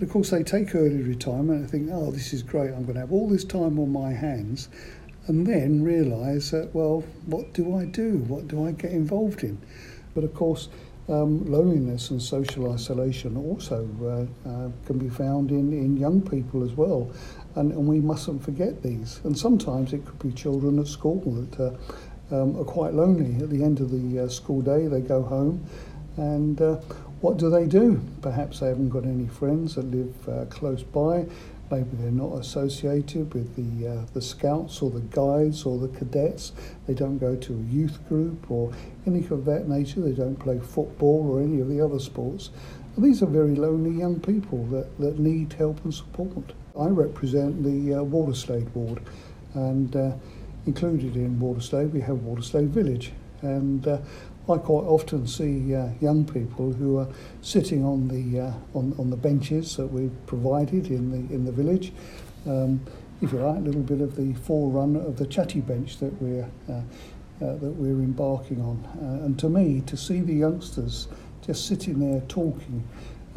And 0.00 0.08
of 0.08 0.14
course, 0.14 0.30
they 0.30 0.42
take 0.42 0.74
early 0.74 1.02
retirement 1.02 1.60
and 1.60 1.70
think, 1.70 1.90
oh, 1.92 2.10
this 2.10 2.32
is 2.32 2.42
great, 2.42 2.70
I'm 2.70 2.84
going 2.84 2.94
to 2.94 3.00
have 3.00 3.12
all 3.12 3.28
this 3.28 3.44
time 3.44 3.78
on 3.78 3.92
my 3.92 4.12
hands, 4.14 4.70
and 5.26 5.46
then 5.46 5.84
realise 5.84 6.52
that, 6.52 6.74
well, 6.74 7.04
what 7.26 7.52
do 7.52 7.76
I 7.76 7.84
do? 7.84 8.16
What 8.26 8.48
do 8.48 8.66
I 8.66 8.72
get 8.72 8.92
involved 8.92 9.44
in? 9.44 9.60
But 10.14 10.24
of 10.24 10.32
course, 10.32 10.70
um, 11.10 11.44
loneliness 11.44 12.08
and 12.08 12.22
social 12.22 12.72
isolation 12.72 13.36
also 13.36 13.86
uh, 14.00 14.48
uh, 14.48 14.70
can 14.86 14.98
be 14.98 15.10
found 15.10 15.50
in, 15.50 15.70
in 15.74 15.98
young 15.98 16.22
people 16.22 16.64
as 16.64 16.72
well. 16.72 17.12
And, 17.56 17.70
and 17.70 17.86
we 17.86 18.00
mustn't 18.00 18.42
forget 18.42 18.82
these. 18.82 19.20
And 19.24 19.36
sometimes 19.38 19.92
it 19.92 20.06
could 20.06 20.18
be 20.18 20.32
children 20.32 20.78
at 20.78 20.86
school 20.86 21.20
that 21.20 21.60
uh, 21.60 22.34
um, 22.34 22.58
are 22.58 22.64
quite 22.64 22.94
lonely. 22.94 23.42
At 23.42 23.50
the 23.50 23.62
end 23.62 23.80
of 23.80 23.90
the 23.90 24.24
uh, 24.24 24.28
school 24.28 24.62
day, 24.62 24.86
they 24.86 25.02
go 25.02 25.22
home 25.22 25.62
and 26.16 26.58
uh, 26.60 26.80
what 27.20 27.36
do 27.36 27.50
they 27.50 27.66
do? 27.66 28.00
Perhaps 28.22 28.60
they 28.60 28.68
haven't 28.68 28.88
got 28.88 29.04
any 29.04 29.26
friends 29.26 29.74
that 29.74 29.90
live 29.90 30.28
uh, 30.28 30.44
close 30.46 30.82
by. 30.82 31.26
Maybe 31.70 31.90
they're 31.92 32.10
not 32.10 32.32
associated 32.32 33.32
with 33.32 33.54
the 33.54 33.88
uh, 33.88 34.06
the 34.12 34.22
scouts 34.22 34.82
or 34.82 34.90
the 34.90 35.00
guides 35.00 35.64
or 35.64 35.78
the 35.78 35.88
cadets. 35.88 36.52
They 36.86 36.94
don't 36.94 37.18
go 37.18 37.36
to 37.36 37.52
a 37.52 37.72
youth 37.72 38.06
group 38.08 38.50
or 38.50 38.72
any 39.06 39.24
of 39.30 39.44
that 39.44 39.68
nature. 39.68 40.00
They 40.00 40.12
don't 40.12 40.36
play 40.36 40.58
football 40.58 41.28
or 41.30 41.40
any 41.40 41.60
of 41.60 41.68
the 41.68 41.80
other 41.80 42.00
sports. 42.00 42.50
And 42.96 43.04
these 43.04 43.22
are 43.22 43.26
very 43.26 43.54
lonely 43.54 43.90
young 43.90 44.18
people 44.18 44.64
that, 44.66 44.98
that 44.98 45.18
need 45.18 45.52
help 45.52 45.84
and 45.84 45.94
support. 45.94 46.52
I 46.78 46.86
represent 46.86 47.62
the 47.62 47.94
uh, 47.94 48.04
Walderslade 48.04 48.74
ward, 48.74 49.00
and 49.54 49.94
uh, 49.94 50.12
included 50.66 51.14
in 51.16 51.38
Walderslade 51.38 51.92
we 51.92 52.00
have 52.00 52.16
Walderslade 52.16 52.70
Village, 52.70 53.12
and 53.42 53.86
uh, 53.86 53.98
I 54.50 54.58
quite 54.58 54.84
often 54.84 55.26
see 55.26 55.74
uh, 55.74 55.88
young 56.00 56.24
people 56.24 56.72
who 56.72 56.98
are 56.98 57.08
sitting 57.40 57.84
on 57.84 58.08
the 58.08 58.40
uh, 58.40 58.52
on, 58.74 58.94
on 58.98 59.10
the 59.10 59.16
benches 59.16 59.76
that 59.76 59.86
we've 59.86 60.14
provided 60.26 60.88
in 60.88 61.10
the 61.10 61.34
in 61.34 61.44
the 61.44 61.52
village. 61.52 61.92
Um, 62.46 62.80
if 63.22 63.32
you 63.32 63.38
like, 63.38 63.58
a 63.58 63.60
little 63.60 63.82
bit 63.82 64.00
of 64.00 64.16
the 64.16 64.32
forerunner 64.34 65.00
of 65.00 65.16
the 65.18 65.26
chatty 65.26 65.60
bench 65.60 65.98
that 65.98 66.12
we're 66.20 66.48
uh, 66.68 66.72
uh, 66.72 67.56
that 67.56 67.74
we're 67.76 68.02
embarking 68.02 68.60
on. 68.60 68.84
Uh, 69.00 69.24
and 69.24 69.38
to 69.38 69.48
me, 69.48 69.82
to 69.86 69.96
see 69.96 70.20
the 70.20 70.34
youngsters 70.34 71.08
just 71.46 71.66
sitting 71.66 72.00
there 72.00 72.20
talking 72.28 72.86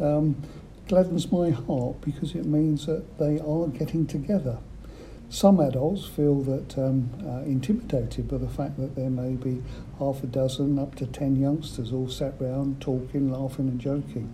um, 0.00 0.36
gladdens 0.88 1.30
my 1.32 1.50
heart 1.50 2.00
because 2.00 2.34
it 2.34 2.44
means 2.44 2.86
that 2.86 3.18
they 3.18 3.40
are 3.40 3.66
getting 3.68 4.06
together. 4.06 4.58
Some 5.34 5.58
adults 5.58 6.06
feel 6.06 6.42
that 6.42 6.78
um, 6.78 7.10
uh, 7.26 7.40
intimidated 7.40 8.28
by 8.28 8.38
the 8.38 8.48
fact 8.48 8.78
that 8.78 8.94
there 8.94 9.10
may 9.10 9.32
be 9.32 9.64
half 9.98 10.22
a 10.22 10.28
dozen, 10.28 10.78
up 10.78 10.94
to 10.94 11.06
ten 11.06 11.34
youngsters 11.34 11.92
all 11.92 12.08
sat 12.08 12.34
round 12.38 12.80
talking, 12.80 13.32
laughing, 13.32 13.66
and 13.66 13.80
joking. 13.80 14.32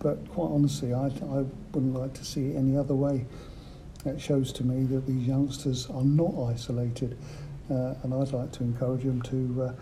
But 0.00 0.28
quite 0.30 0.50
honestly, 0.50 0.92
I, 0.92 1.06
I 1.06 1.44
wouldn't 1.72 1.94
like 1.94 2.14
to 2.14 2.24
see 2.24 2.48
it 2.48 2.56
any 2.56 2.76
other 2.76 2.96
way. 2.96 3.26
It 4.04 4.20
shows 4.20 4.52
to 4.54 4.64
me 4.64 4.86
that 4.86 5.06
these 5.06 5.24
youngsters 5.24 5.88
are 5.88 6.02
not 6.02 6.34
isolated, 6.52 7.16
uh, 7.70 7.94
and 8.02 8.12
I'd 8.12 8.32
like 8.32 8.50
to 8.50 8.64
encourage 8.64 9.04
them 9.04 9.22
to. 9.22 9.62
Uh, 9.62 9.72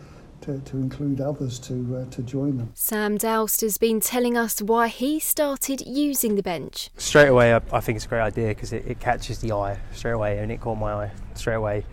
to, 0.43 0.59
to 0.61 0.77
include 0.77 1.21
others 1.21 1.59
to 1.61 1.97
uh, 1.97 2.11
to 2.11 2.23
join 2.23 2.59
them. 2.59 2.71
Sam 2.75 3.17
Doust 3.17 3.61
has 3.61 3.79
been 3.79 4.01
telling 4.01 4.37
us 4.37 4.61
why 4.61 4.89
he 4.89 5.21
started 5.21 5.83
using 5.87 6.37
the 6.37 6.43
bench. 6.43 6.91
Straight 6.97 7.29
away, 7.29 7.55
I, 7.55 7.61
I 7.73 7.81
think 7.81 7.97
it's 7.97 8.07
a 8.07 8.09
great 8.09 8.21
idea 8.21 8.49
because 8.49 8.73
it, 8.73 8.85
it, 8.87 9.01
catches 9.01 9.41
the 9.41 9.53
eye 9.53 9.79
straight 9.93 10.13
away, 10.13 10.39
and 10.39 10.51
it 10.53 10.61
caught 10.61 10.79
my 10.79 10.93
eye 10.93 11.11
straight 11.35 11.55
away. 11.55 11.85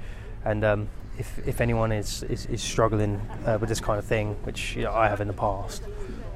And 0.44 0.64
um, 0.64 0.90
if, 1.18 1.48
if 1.48 1.62
anyone 1.62 1.92
is, 1.92 2.24
is, 2.24 2.46
is 2.48 2.62
struggling 2.62 3.16
uh, 3.46 3.58
with 3.60 3.70
this 3.70 3.80
kind 3.80 4.00
of 4.00 4.06
thing, 4.06 4.36
which 4.44 4.76
you 4.76 4.84
know, 4.84 4.92
I 4.92 5.08
have 5.08 5.22
in 5.22 5.28
the 5.28 5.34
past, 5.34 5.82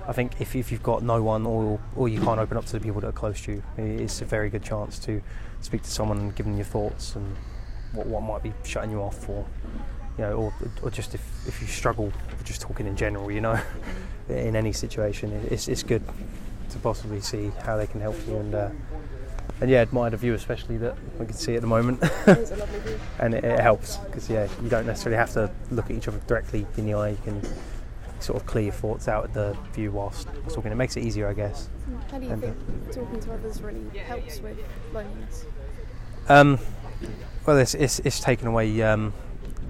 I 0.07 0.13
think 0.13 0.41
if, 0.41 0.55
if 0.55 0.71
you've 0.71 0.83
got 0.83 1.03
no 1.03 1.21
one 1.21 1.45
or, 1.45 1.79
or 1.95 2.09
you 2.09 2.19
can't 2.19 2.39
open 2.39 2.57
up 2.57 2.65
to 2.65 2.71
the 2.73 2.79
people 2.79 3.01
that 3.01 3.07
are 3.07 3.11
close 3.11 3.41
to 3.41 3.53
you, 3.53 3.63
it's 3.77 4.21
a 4.21 4.25
very 4.25 4.49
good 4.49 4.63
chance 4.63 4.97
to 4.99 5.21
speak 5.61 5.83
to 5.83 5.91
someone 5.91 6.17
and 6.17 6.35
give 6.35 6.45
them 6.45 6.55
your 6.55 6.65
thoughts 6.65 7.15
and 7.15 7.35
what, 7.93 8.07
what 8.07 8.21
might 8.21 8.41
be 8.41 8.53
shutting 8.63 8.91
you 8.91 9.01
off 9.01 9.27
or 9.29 9.45
you 10.19 10.25
know, 10.25 10.33
or, 10.33 10.53
or 10.81 10.91
just 10.91 11.15
if, 11.15 11.21
if 11.47 11.61
you 11.61 11.67
struggle 11.67 12.07
with 12.07 12.43
just 12.43 12.59
talking 12.59 12.85
in 12.85 12.97
general, 12.97 13.31
you 13.31 13.39
know, 13.39 13.57
in 14.29 14.53
any 14.53 14.73
situation, 14.73 15.31
it's, 15.49 15.69
it's 15.69 15.81
good 15.81 16.03
to 16.71 16.79
possibly 16.79 17.21
see 17.21 17.53
how 17.63 17.77
they 17.77 17.87
can 17.87 18.01
help 18.01 18.17
you 18.27 18.35
and 18.35 18.53
uh, 18.53 18.69
and 19.61 19.69
yeah, 19.69 19.81
admire 19.81 20.09
the 20.09 20.17
view 20.17 20.33
especially 20.33 20.77
that 20.77 20.95
we 21.17 21.25
can 21.25 21.35
see 21.35 21.55
at 21.55 21.61
the 21.61 21.67
moment, 21.67 22.01
and 23.19 23.33
it, 23.33 23.43
it 23.45 23.59
helps 23.59 23.97
because 23.97 24.29
yeah, 24.29 24.47
you 24.61 24.69
don't 24.69 24.85
necessarily 24.85 25.17
have 25.17 25.31
to 25.31 25.49
look 25.71 25.85
at 25.85 25.91
each 25.91 26.07
other 26.09 26.19
directly 26.27 26.67
in 26.77 26.85
the 26.85 26.93
eye. 26.93 27.09
You 27.09 27.17
can 27.23 27.41
sort 28.19 28.41
of 28.41 28.45
clear 28.45 28.65
your 28.65 28.73
thoughts 28.73 29.07
out 29.07 29.23
at 29.23 29.33
the 29.33 29.55
view 29.73 29.91
whilst 29.91 30.27
talking. 30.49 30.71
It 30.71 30.75
makes 30.75 30.97
it 30.97 31.03
easier, 31.03 31.29
I 31.29 31.33
guess. 31.33 31.69
How 32.11 32.19
do 32.19 32.25
you 32.25 32.31
and, 32.31 32.41
think 32.41 32.57
uh, 32.89 32.91
talking 32.91 33.19
to 33.21 33.33
others 33.33 33.61
really 33.61 33.99
helps 33.99 34.39
with 34.39 34.57
loneliness? 34.93 35.45
Um, 36.27 36.59
well, 37.45 37.57
it's, 37.57 37.73
it's, 37.73 37.99
it's 37.99 38.19
taken 38.19 38.47
away 38.47 38.81
um, 38.81 39.13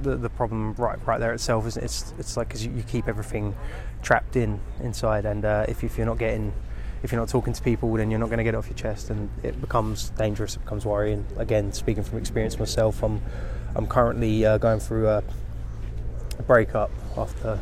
the, 0.01 0.15
the 0.15 0.29
problem 0.29 0.73
right 0.73 0.99
right 1.05 1.19
there 1.19 1.33
itself, 1.33 1.65
it? 1.67 1.77
It's 1.77 2.13
it's 2.17 2.37
like 2.37 2.47
because 2.47 2.65
you, 2.65 2.71
you, 2.71 2.83
keep 2.83 3.07
everything 3.07 3.55
trapped 4.01 4.35
in 4.35 4.59
inside, 4.81 5.25
and 5.25 5.45
uh, 5.45 5.65
if 5.67 5.83
if 5.83 5.97
you're 5.97 6.05
not 6.05 6.17
getting 6.17 6.53
if 7.03 7.11
you're 7.11 7.21
not 7.21 7.29
talking 7.29 7.53
to 7.53 7.61
people, 7.61 7.93
then 7.93 8.11
you're 8.11 8.19
not 8.19 8.27
going 8.27 8.39
to 8.39 8.43
get 8.43 8.53
it 8.53 8.57
off 8.57 8.67
your 8.67 8.77
chest, 8.77 9.09
and 9.09 9.29
it 9.43 9.59
becomes 9.61 10.09
dangerous. 10.11 10.55
It 10.55 10.59
becomes 10.59 10.85
worrying. 10.85 11.25
Again, 11.37 11.71
speaking 11.71 12.03
from 12.03 12.17
experience 12.17 12.59
myself, 12.59 13.03
I'm 13.03 13.21
I'm 13.75 13.87
currently 13.87 14.45
uh, 14.45 14.57
going 14.57 14.79
through 14.79 15.07
a, 15.07 15.23
a 16.37 16.43
breakup 16.43 16.91
after 17.17 17.59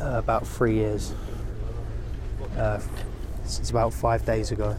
uh, 0.00 0.04
about 0.18 0.46
three 0.46 0.74
years. 0.74 1.14
Uh, 2.56 2.80
it's 3.44 3.70
about 3.70 3.94
five 3.94 4.24
days 4.26 4.50
ago, 4.50 4.76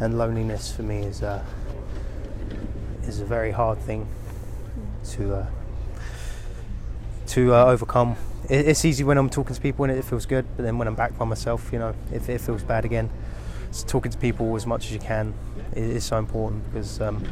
and 0.00 0.18
loneliness 0.18 0.70
for 0.70 0.82
me 0.82 0.98
is 0.98 1.22
uh, 1.22 1.42
is 3.04 3.20
a 3.20 3.24
very 3.24 3.50
hard 3.50 3.78
thing 3.78 4.06
to 5.12 5.34
uh, 5.34 5.46
to 7.28 7.54
uh, 7.54 7.64
overcome. 7.66 8.16
It, 8.48 8.68
it's 8.68 8.84
easy 8.84 9.04
when 9.04 9.18
I'm 9.18 9.30
talking 9.30 9.54
to 9.54 9.60
people 9.60 9.84
and 9.84 9.96
it 9.96 10.04
feels 10.04 10.26
good, 10.26 10.46
but 10.56 10.62
then 10.62 10.78
when 10.78 10.88
I'm 10.88 10.94
back 10.94 11.16
by 11.16 11.24
myself, 11.24 11.70
you 11.72 11.78
know, 11.78 11.94
it, 12.12 12.28
it 12.28 12.40
feels 12.40 12.62
bad 12.62 12.84
again. 12.84 13.10
So 13.70 13.86
talking 13.86 14.12
to 14.12 14.18
people 14.18 14.54
as 14.56 14.66
much 14.66 14.86
as 14.86 14.92
you 14.92 15.00
can 15.00 15.34
is 15.74 16.04
so 16.04 16.18
important 16.18 16.64
because 16.70 17.00
um, 17.00 17.24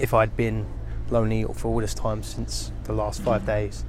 if 0.00 0.14
I'd 0.14 0.36
been 0.36 0.66
lonely 1.10 1.44
for 1.44 1.68
all 1.68 1.80
this 1.80 1.94
time 1.94 2.22
since 2.22 2.72
the 2.84 2.92
last 2.92 3.22
five 3.22 3.44
days, 3.44 3.84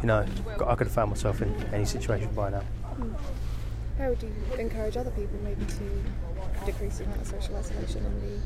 you 0.00 0.06
know, 0.06 0.24
I 0.66 0.74
could 0.74 0.86
have 0.86 0.92
found 0.92 1.10
myself 1.10 1.42
in 1.42 1.54
any 1.72 1.84
situation 1.84 2.28
by 2.34 2.50
now. 2.50 2.62
How 3.98 4.10
would 4.10 4.22
you 4.22 4.32
encourage 4.58 4.96
other 4.96 5.10
people 5.10 5.38
maybe 5.42 5.64
to 5.64 6.64
decrease 6.66 6.98
the 6.98 7.04
amount 7.04 7.22
of 7.22 7.26
social 7.26 7.56
isolation 7.56 8.04
in 8.04 8.20
the 8.20 8.38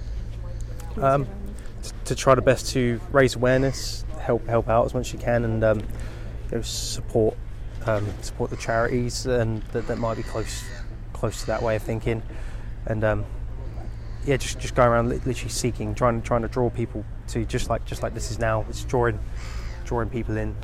um, 1.01 1.27
to 2.05 2.15
try 2.15 2.35
the 2.35 2.43
best 2.43 2.73
to 2.73 3.01
raise 3.11 3.35
awareness, 3.35 4.05
help 4.21 4.47
help 4.47 4.69
out 4.69 4.85
as 4.85 4.95
much 4.95 5.09
as 5.09 5.13
you 5.15 5.19
can, 5.19 5.45
and 5.45 5.65
um, 5.65 5.81
you 5.81 6.57
know, 6.57 6.63
support 6.63 7.37
um, 7.87 8.07
support 8.23 8.51
the 8.51 8.57
charities 8.57 9.27
and 9.27 9.63
that, 9.73 9.87
that 9.89 9.99
might 9.99 10.17
be 10.17 10.23
close 10.23 10.65
close 11.13 11.41
to 11.41 11.47
that 11.47 11.63
way 11.63 11.77
of 11.77 11.83
thinking, 11.83 12.23
and 12.87 13.05
um, 13.05 13.25
yeah, 14.25 14.37
just 14.37 14.59
just 14.59 14.75
go 14.75 14.85
around 14.85 15.09
literally 15.09 15.35
seeking, 15.35 15.95
trying 15.95 16.23
trying 16.23 16.43
to 16.43 16.49
draw 16.49 16.71
people 16.71 17.05
to 17.29 17.45
just 17.45 17.69
like 17.69 17.85
just 17.85 18.03
like 18.03 18.15
this 18.15 18.31
is 18.31 18.39
now. 18.39 18.65
It's 18.69 18.85
drawing 18.85 19.19
drawing 19.85 20.11
people 20.11 20.37
in, 20.37 20.55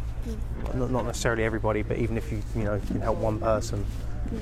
not, 0.75 0.91
not 0.91 1.05
necessarily 1.05 1.45
everybody, 1.45 1.83
but 1.83 1.99
even 1.99 2.17
if 2.17 2.31
you 2.31 2.43
you 2.55 2.65
know 2.65 2.81
can 2.87 3.01
help 3.01 3.19
one 3.19 3.41
person, 3.41 3.85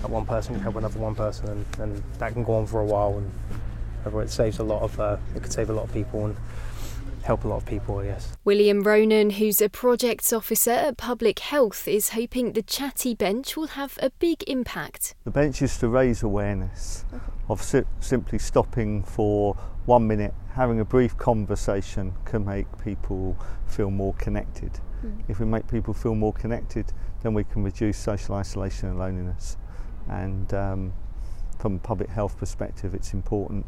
that 0.03 0.11
one 0.11 0.27
person 0.27 0.55
can 0.55 0.63
help 0.63 0.77
another 0.77 0.99
one 0.99 1.15
person, 1.15 1.49
and, 1.49 1.67
and 1.81 2.03
that 2.19 2.33
can 2.33 2.45
go 2.45 2.55
on 2.55 2.67
for 2.67 2.81
a 2.81 2.85
while 2.85 3.17
and 3.17 3.31
it 4.15 4.31
saves 4.31 4.59
a 4.59 4.65
lot 4.65 4.83
of 4.83 4.99
uh, 5.01 5.17
it 5.35 5.43
could 5.43 5.53
save 5.53 5.71
a 5.71 5.73
lot 5.73 5.85
of 5.85 5.93
people 5.93 6.27
and 6.27 6.37
help 7.27 7.45
a 7.45 7.49
lot 7.49 7.57
of 7.57 7.67
people, 7.67 7.99
I 7.99 8.07
guess. 8.07 8.37
William 8.45 8.83
Ronan, 8.83 9.31
who's 9.31 9.61
a 9.61 9.69
projects 9.69 10.33
officer 10.33 10.71
at 10.71 10.97
Public 10.97 11.41
Health, 11.41 11.89
is 11.89 12.11
hoping 12.11 12.53
the 12.53 12.63
chatty 12.63 13.15
bench 13.15 13.57
will 13.57 13.67
have 13.67 13.99
a 14.01 14.11
big 14.11 14.45
impact. 14.47 15.15
The 15.25 15.33
bench 15.33 15.61
is 15.61 15.77
to 15.79 15.89
raise 15.89 16.23
awareness 16.23 17.05
of 17.49 17.61
si- 17.63 17.83
simply 18.01 18.39
stopping 18.39 19.03
for 19.03 19.55
one 19.87 20.07
minute, 20.07 20.35
having 20.55 20.81
a 20.81 20.85
brief 20.85 21.17
conversation 21.19 22.15
can 22.25 22.45
make 22.45 22.67
people 22.83 23.37
feel 23.67 23.91
more 23.91 24.15
connected. 24.15 24.73
Mm. 25.05 25.23
If 25.29 25.41
we 25.41 25.47
make 25.47 25.69
people 25.69 25.95
feel 25.95 26.15
more 26.15 26.33
connected, 26.33 26.93
then 27.23 27.35
we 27.35 27.45
can 27.45 27.63
reduce 27.63 27.99
social 27.99 28.37
isolation 28.37 28.89
and 28.89 28.99
loneliness. 28.99 29.57
And 30.09 30.53
um, 30.55 30.93
from 31.59 31.77
a 31.77 31.79
public 31.79 32.11
health 32.11 32.39
perspective, 32.39 32.95
it's 32.95 33.13
important. 33.13 33.67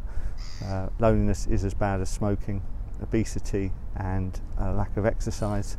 Uh, 0.65 0.89
loneliness 0.99 1.47
is 1.47 1.63
as 1.63 1.73
bad 1.73 2.01
as 2.01 2.09
smoking, 2.09 2.61
obesity, 3.01 3.71
and 3.95 4.41
a 4.57 4.73
lack 4.73 4.95
of 4.97 5.05
exercise, 5.05 5.77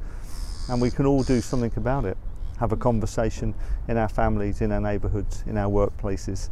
and 0.68 0.80
we 0.80 0.90
can 0.90 1.06
all 1.06 1.22
do 1.22 1.40
something 1.40 1.72
about 1.76 2.04
it. 2.04 2.16
Have 2.58 2.72
a 2.72 2.76
conversation 2.76 3.54
in 3.88 3.96
our 3.96 4.08
families, 4.08 4.60
in 4.60 4.72
our 4.72 4.80
neighbourhoods, 4.80 5.44
in 5.46 5.56
our 5.56 5.70
workplaces. 5.70 6.50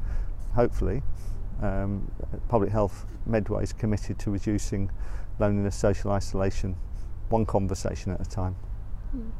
Hopefully, 0.55 1.03
um, 1.63 2.11
public 2.49 2.71
health 2.71 3.07
Medway 3.27 3.63
is 3.63 3.73
committed 3.73 4.19
to 4.21 4.31
reducing 4.31 4.91
loneliness, 5.39 5.77
social 5.77 6.11
isolation, 6.11 6.77
one 7.29 7.47
conversation 7.47 8.13
at 8.13 8.21
a 8.21 8.29
time. 8.29 8.57
Mm. 9.15 9.31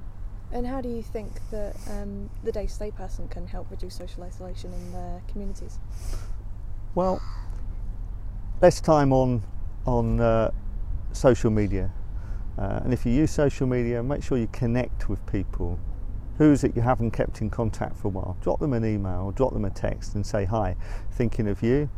And 0.51 0.67
how 0.67 0.81
do 0.81 0.89
you 0.89 1.03
think 1.03 1.31
that 1.51 1.77
um, 1.91 2.31
the 2.43 2.53
day 2.53 2.67
to 2.67 2.79
day 2.79 2.91
person 2.91 3.29
can 3.29 3.47
help 3.47 3.71
reduce 3.71 3.95
social 3.95 4.23
isolation 4.23 4.73
in 4.73 4.93
their 4.93 5.23
communities? 5.29 5.79
Well, 6.95 7.21
less 8.61 8.81
time 8.81 9.13
on 9.13 9.43
on 9.87 10.21
uh, 10.21 10.51
social 11.13 11.51
media, 11.51 11.91
uh, 12.59 12.81
and 12.85 12.93
if 12.93 13.07
you 13.07 13.13
use 13.13 13.31
social 13.31 13.67
media, 13.67 14.03
make 14.03 14.23
sure 14.23 14.37
you 14.37 14.49
connect 14.49 15.09
with 15.09 15.25
people. 15.27 15.79
Who's 16.37 16.63
it 16.63 16.77
you 16.77 16.83
haven't 16.83 17.11
kept 17.11 17.41
in 17.41 17.51
contact 17.51 17.97
for 17.97 18.09
a 18.09 18.11
while? 18.11 18.37
Drop 18.43 18.61
them 18.61 18.73
an 18.73 18.85
email, 18.85 19.33
drop 19.33 19.53
them 19.53 19.65
a 19.65 19.71
text, 19.71 20.15
and 20.15 20.25
say 20.25 20.45
hi. 20.45 20.77
Thinking 21.13 21.49
of 21.49 21.63
you, 21.63 21.91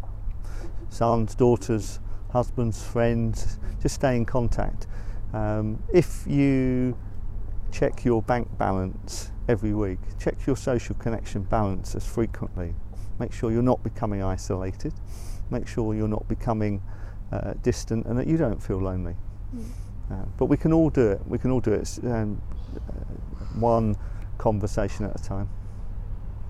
sons, 0.89 1.35
daughters, 1.35 2.01
husbands, 2.31 2.83
friends. 2.83 3.59
Just 3.83 3.97
stay 3.97 4.17
in 4.17 4.25
contact. 4.25 4.87
Um, 5.33 5.83
if 5.93 6.27
you 6.27 6.97
check 7.71 8.05
your 8.05 8.23
bank 8.23 8.49
balance 8.57 9.31
every 9.49 9.75
week, 9.75 9.99
check 10.19 10.35
your 10.47 10.57
social 10.57 10.95
connection 10.97 11.43
balance 11.43 11.95
as 11.95 12.07
frequently. 12.07 12.75
Make 13.19 13.33
sure 13.33 13.53
you're 13.53 13.63
not 13.63 13.83
becoming 13.83 14.23
isolated, 14.23 14.95
make 15.51 15.67
sure 15.67 15.95
you're 15.95 16.09
not 16.09 16.29
becoming 16.29 16.83
uh, 17.33 17.55
distant 17.63 18.07
and 18.07 18.19
that 18.19 18.27
you 18.27 18.37
don't 18.37 18.63
feel 18.63 18.79
lonely. 18.79 19.15
Mm. 19.55 19.65
Uh, 20.11 20.25
but 20.37 20.47
we 20.47 20.57
can 20.57 20.73
all 20.73 20.91
do 20.91 21.09
it, 21.09 21.21
we 21.27 21.39
can 21.39 21.51
all 21.51 21.61
do 21.61 21.73
it 21.73 21.99
um, 22.05 22.41
uh, 22.77 22.81
one 23.59 23.97
conversation 24.39 25.05
at 25.05 25.19
a 25.19 25.23
time. 25.23 25.49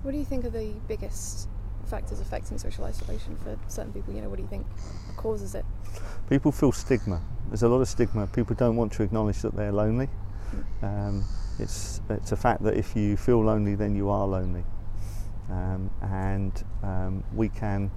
What 0.01 0.11
do 0.11 0.17
you 0.17 0.25
think 0.25 0.45
are 0.45 0.49
the 0.49 0.73
biggest 0.87 1.47
factors 1.85 2.19
affecting 2.19 2.57
social 2.57 2.85
isolation 2.85 3.37
for 3.37 3.57
certain 3.67 3.93
people? 3.93 4.13
You 4.13 4.21
know, 4.21 4.29
what 4.29 4.37
do 4.37 4.43
you 4.43 4.49
think 4.49 4.65
causes 5.15 5.53
it? 5.53 5.65
People 6.29 6.51
feel 6.51 6.71
stigma. 6.71 7.21
There's 7.49 7.63
a 7.63 7.67
lot 7.67 7.81
of 7.81 7.87
stigma. 7.87 8.27
People 8.27 8.55
don't 8.55 8.75
want 8.75 8.91
to 8.93 9.03
acknowledge 9.03 9.41
that 9.41 9.55
they're 9.55 9.71
lonely. 9.71 10.09
Um, 10.81 11.23
it's 11.59 12.01
it's 12.09 12.31
a 12.31 12.35
fact 12.35 12.63
that 12.63 12.75
if 12.75 12.95
you 12.95 13.15
feel 13.15 13.43
lonely, 13.43 13.75
then 13.75 13.95
you 13.95 14.09
are 14.09 14.25
lonely, 14.25 14.63
um, 15.49 15.89
and 16.01 16.63
um, 16.83 17.23
we 17.33 17.49
can 17.49 17.91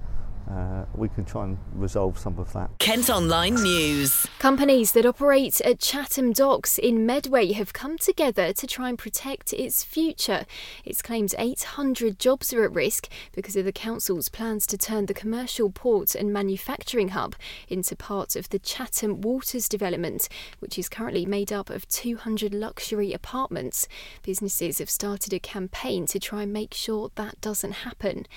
uh, 0.49 0.85
we 0.93 1.09
can 1.09 1.25
try 1.25 1.43
and 1.43 1.57
resolve 1.73 2.17
some 2.17 2.37
of 2.37 2.53
that. 2.53 2.69
Kent 2.79 3.09
Online 3.09 3.55
News. 3.55 4.27
Companies 4.39 4.91
that 4.91 5.05
operate 5.05 5.59
at 5.61 5.79
Chatham 5.79 6.33
Docks 6.33 6.77
in 6.77 7.05
Medway 7.05 7.51
have 7.53 7.73
come 7.73 7.97
together 7.97 8.53
to 8.53 8.67
try 8.67 8.89
and 8.89 8.97
protect 8.97 9.53
its 9.53 9.83
future. 9.83 10.45
It's 10.83 11.01
claims 11.01 11.33
800 11.37 12.19
jobs 12.19 12.53
are 12.53 12.63
at 12.63 12.73
risk 12.73 13.09
because 13.33 13.55
of 13.55 13.65
the 13.65 13.71
council's 13.71 14.29
plans 14.29 14.67
to 14.67 14.77
turn 14.77 15.07
the 15.07 15.13
commercial 15.13 15.71
port 15.71 16.13
and 16.13 16.31
manufacturing 16.31 17.09
hub 17.09 17.35
into 17.67 17.95
part 17.95 18.35
of 18.35 18.49
the 18.49 18.59
Chatham 18.59 19.21
Waters 19.21 19.67
development, 19.67 20.29
which 20.59 20.77
is 20.77 20.89
currently 20.89 21.25
made 21.25 21.51
up 21.51 21.69
of 21.69 21.87
200 21.87 22.53
luxury 22.53 23.13
apartments. 23.13 23.87
Businesses 24.21 24.79
have 24.79 24.89
started 24.89 25.33
a 25.33 25.39
campaign 25.39 26.05
to 26.05 26.19
try 26.19 26.43
and 26.43 26.53
make 26.53 26.73
sure 26.73 27.11
that 27.15 27.41
doesn't 27.41 27.71
happen. 27.71 28.27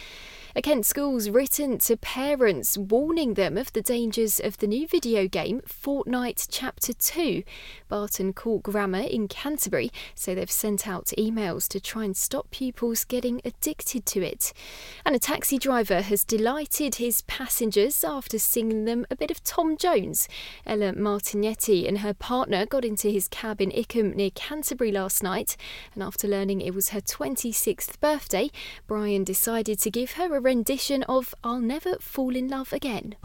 Kent 0.56 0.86
school's 0.86 1.30
written 1.30 1.78
to 1.78 1.96
parents 1.96 2.76
warning 2.76 3.34
them 3.34 3.56
of 3.56 3.72
the 3.74 3.82
dangers 3.82 4.40
of 4.40 4.58
the 4.58 4.66
new 4.66 4.88
video 4.88 5.28
game 5.28 5.60
Fortnite 5.60 6.48
Chapter 6.50 6.92
2. 6.92 7.44
Barton 7.88 8.32
Court 8.32 8.64
Grammar 8.64 9.02
in 9.02 9.28
Canterbury 9.28 9.90
say 10.16 10.34
they've 10.34 10.50
sent 10.50 10.88
out 10.88 11.12
emails 11.16 11.68
to 11.68 11.80
try 11.80 12.04
and 12.04 12.16
stop 12.16 12.50
pupils 12.50 13.04
getting 13.04 13.40
addicted 13.44 14.04
to 14.06 14.22
it. 14.22 14.52
And 15.06 15.14
a 15.14 15.20
taxi 15.20 15.58
driver 15.58 16.00
has 16.00 16.24
delighted 16.24 16.96
his 16.96 17.22
passengers 17.22 18.02
after 18.02 18.38
singing 18.38 18.84
them 18.84 19.06
a 19.10 19.16
bit 19.16 19.30
of 19.30 19.44
Tom 19.44 19.76
Jones. 19.76 20.28
Ella 20.66 20.92
Martinetti 20.94 21.86
and 21.86 21.98
her 21.98 22.14
partner 22.14 22.66
got 22.66 22.84
into 22.84 23.10
his 23.10 23.28
cab 23.28 23.60
in 23.60 23.70
Ickham 23.70 24.14
near 24.16 24.30
Canterbury 24.30 24.90
last 24.90 25.22
night, 25.22 25.56
and 25.94 26.02
after 26.02 26.26
learning 26.26 26.62
it 26.62 26.74
was 26.74 26.88
her 26.88 27.00
26th 27.00 28.00
birthday, 28.00 28.50
Brian 28.88 29.22
decided 29.22 29.78
to 29.80 29.90
give 29.90 30.12
her 30.12 30.37
a 30.38 30.40
rendition 30.40 31.02
of 31.04 31.34
I'll 31.42 31.58
Never 31.58 31.96
Fall 31.98 32.36
in 32.36 32.46
Love 32.46 32.72
Again. 32.72 33.16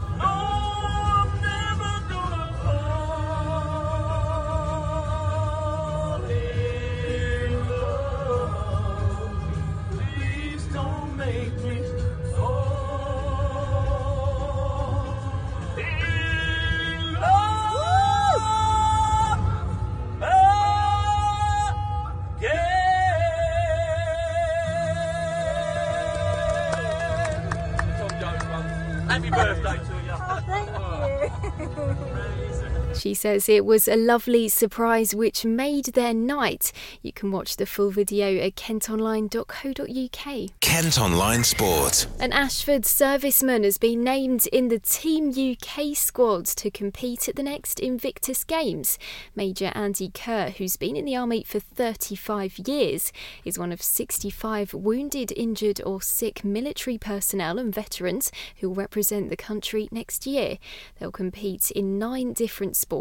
She 33.04 33.12
says 33.12 33.50
it 33.50 33.66
was 33.66 33.86
a 33.86 33.96
lovely 33.96 34.48
surprise 34.48 35.14
which 35.14 35.44
made 35.44 35.92
their 35.92 36.14
night. 36.14 36.72
You 37.02 37.12
can 37.12 37.30
watch 37.30 37.58
the 37.58 37.66
full 37.66 37.90
video 37.90 38.42
at 38.42 38.56
kentonline.co.uk. 38.56 40.60
Kent 40.60 40.98
Online 40.98 41.44
Sport. 41.44 42.06
An 42.18 42.32
Ashford 42.32 42.84
serviceman 42.84 43.62
has 43.62 43.76
been 43.76 44.02
named 44.02 44.46
in 44.46 44.68
the 44.68 44.78
Team 44.78 45.28
UK 45.28 45.94
squad 45.94 46.46
to 46.46 46.70
compete 46.70 47.28
at 47.28 47.36
the 47.36 47.42
next 47.42 47.78
Invictus 47.78 48.42
Games. 48.42 48.98
Major 49.36 49.70
Andy 49.74 50.08
Kerr, 50.08 50.54
who's 50.56 50.78
been 50.78 50.96
in 50.96 51.04
the 51.04 51.14
Army 51.14 51.44
for 51.46 51.60
35 51.60 52.58
years, 52.66 53.12
is 53.44 53.58
one 53.58 53.70
of 53.70 53.82
65 53.82 54.72
wounded, 54.72 55.30
injured, 55.36 55.82
or 55.84 56.00
sick 56.00 56.42
military 56.42 56.96
personnel 56.96 57.58
and 57.58 57.74
veterans 57.74 58.32
who 58.60 58.70
will 58.70 58.76
represent 58.76 59.28
the 59.28 59.36
country 59.36 59.90
next 59.92 60.26
year. 60.26 60.56
They'll 60.98 61.12
compete 61.12 61.70
in 61.70 61.98
nine 61.98 62.32
different 62.32 62.76
sports, 62.76 62.93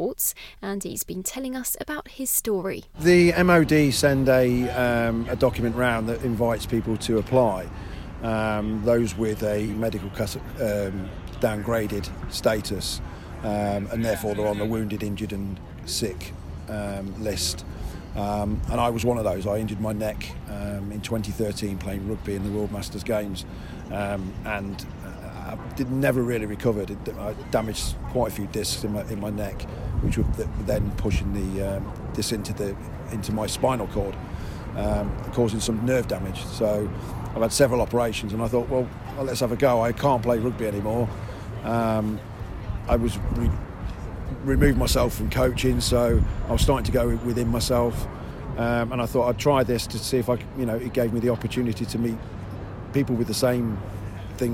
and 0.61 0.83
he's 0.83 1.03
been 1.03 1.23
telling 1.23 1.55
us 1.55 1.77
about 1.79 2.07
his 2.07 2.29
story. 2.29 2.85
The 2.99 3.31
MOD 3.43 3.93
send 3.93 4.27
a, 4.27 4.69
um, 4.69 5.27
a 5.29 5.35
document 5.35 5.75
round 5.75 6.09
that 6.09 6.23
invites 6.23 6.65
people 6.65 6.97
to 6.97 7.19
apply. 7.19 7.67
Um, 8.23 8.81
those 8.85 9.17
with 9.17 9.43
a 9.43 9.65
medical 9.67 10.09
um, 10.09 11.09
downgraded 11.41 12.09
status, 12.31 13.01
um, 13.43 13.87
and 13.91 14.03
therefore 14.03 14.33
they're 14.33 14.47
on 14.47 14.57
the 14.57 14.65
wounded, 14.65 15.03
injured, 15.03 15.33
and 15.33 15.59
sick 15.85 16.31
um, 16.69 17.21
list. 17.21 17.65
Um, 18.15 18.61
and 18.71 18.79
I 18.79 18.89
was 18.89 19.03
one 19.03 19.17
of 19.17 19.25
those. 19.25 19.45
I 19.45 19.57
injured 19.57 19.81
my 19.81 19.91
neck 19.91 20.25
um, 20.47 20.91
in 20.91 21.01
2013 21.01 21.77
playing 21.79 22.07
rugby 22.07 22.35
in 22.35 22.43
the 22.43 22.51
World 22.51 22.71
Masters 22.71 23.03
Games, 23.03 23.45
and 24.45 24.85
I 25.53 25.73
did, 25.75 25.91
never 25.91 26.21
really 26.21 26.45
recovered. 26.45 26.95
I 27.19 27.33
damaged 27.51 27.95
quite 28.09 28.31
a 28.31 28.35
few 28.35 28.47
discs 28.47 28.83
in 28.83 28.93
my, 28.93 29.03
in 29.03 29.19
my 29.19 29.29
neck, 29.29 29.61
which 30.01 30.17
were 30.17 30.25
then 30.65 30.91
pushing 30.97 31.33
the 31.33 31.77
um, 31.77 31.93
this 32.13 32.31
into 32.31 32.53
the 32.53 32.75
into 33.11 33.31
my 33.31 33.47
spinal 33.47 33.87
cord, 33.87 34.15
um, 34.75 35.15
causing 35.33 35.59
some 35.59 35.85
nerve 35.85 36.07
damage. 36.07 36.43
So 36.45 36.89
I've 37.35 37.41
had 37.41 37.51
several 37.51 37.81
operations, 37.81 38.33
and 38.33 38.41
I 38.41 38.47
thought, 38.47 38.69
well, 38.69 38.87
let's 39.19 39.39
have 39.39 39.51
a 39.51 39.55
go. 39.55 39.81
I 39.81 39.91
can't 39.91 40.21
play 40.23 40.39
rugby 40.39 40.67
anymore. 40.67 41.07
Um, 41.63 42.19
I 42.87 42.95
was 42.95 43.17
re- 43.35 43.51
removed 44.43 44.77
myself 44.77 45.15
from 45.15 45.29
coaching, 45.29 45.79
so 45.79 46.21
I 46.47 46.51
was 46.51 46.61
starting 46.61 46.85
to 46.85 46.91
go 46.91 47.15
within 47.25 47.47
myself, 47.47 48.07
um, 48.57 48.91
and 48.91 49.01
I 49.01 49.05
thought 49.05 49.29
I'd 49.29 49.39
try 49.39 49.63
this 49.63 49.87
to 49.87 49.99
see 49.99 50.17
if 50.17 50.29
I, 50.29 50.37
you 50.57 50.65
know, 50.65 50.75
it 50.75 50.93
gave 50.93 51.13
me 51.13 51.19
the 51.19 51.29
opportunity 51.29 51.85
to 51.85 51.97
meet 51.97 52.17
people 52.93 53.15
with 53.15 53.27
the 53.27 53.33
same 53.33 53.77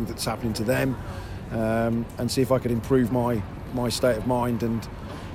that's 0.06 0.26
happening 0.26 0.54
to 0.54 0.64
them, 0.64 0.96
um, 1.52 2.06
and 2.18 2.30
see 2.32 2.42
if 2.42 2.52
I 2.52 2.60
could 2.60 2.72
improve 2.72 3.12
my 3.12 3.42
my 3.74 3.90
state 3.90 4.18
of 4.18 4.26
mind 4.26 4.64
and 4.64 4.88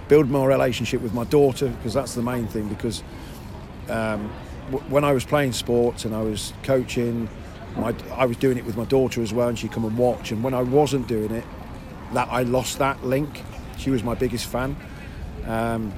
build 0.08 0.28
my 0.28 0.44
relationship 0.44 1.00
with 1.00 1.14
my 1.14 1.24
daughter 1.24 1.68
because 1.68 1.94
that's 1.94 2.14
the 2.14 2.22
main 2.22 2.46
thing. 2.46 2.68
Because 2.68 3.02
um, 3.88 4.30
w- 4.70 4.84
when 4.90 5.04
I 5.04 5.12
was 5.12 5.24
playing 5.24 5.52
sports 5.52 6.04
and 6.04 6.14
I 6.14 6.22
was 6.22 6.52
coaching, 6.62 7.28
my, 7.76 7.94
I 8.12 8.26
was 8.26 8.36
doing 8.36 8.58
it 8.58 8.64
with 8.64 8.76
my 8.76 8.84
daughter 8.84 9.22
as 9.22 9.32
well, 9.32 9.48
and 9.48 9.58
she'd 9.58 9.72
come 9.72 9.84
and 9.84 9.96
watch. 9.96 10.30
And 10.30 10.42
when 10.42 10.54
I 10.54 10.62
wasn't 10.62 11.06
doing 11.08 11.30
it, 11.30 11.44
that 12.12 12.28
I 12.30 12.42
lost 12.42 12.78
that 12.78 13.04
link. 13.04 13.42
She 13.78 13.90
was 13.90 14.02
my 14.04 14.14
biggest 14.14 14.46
fan, 14.46 14.76
um, 15.46 15.92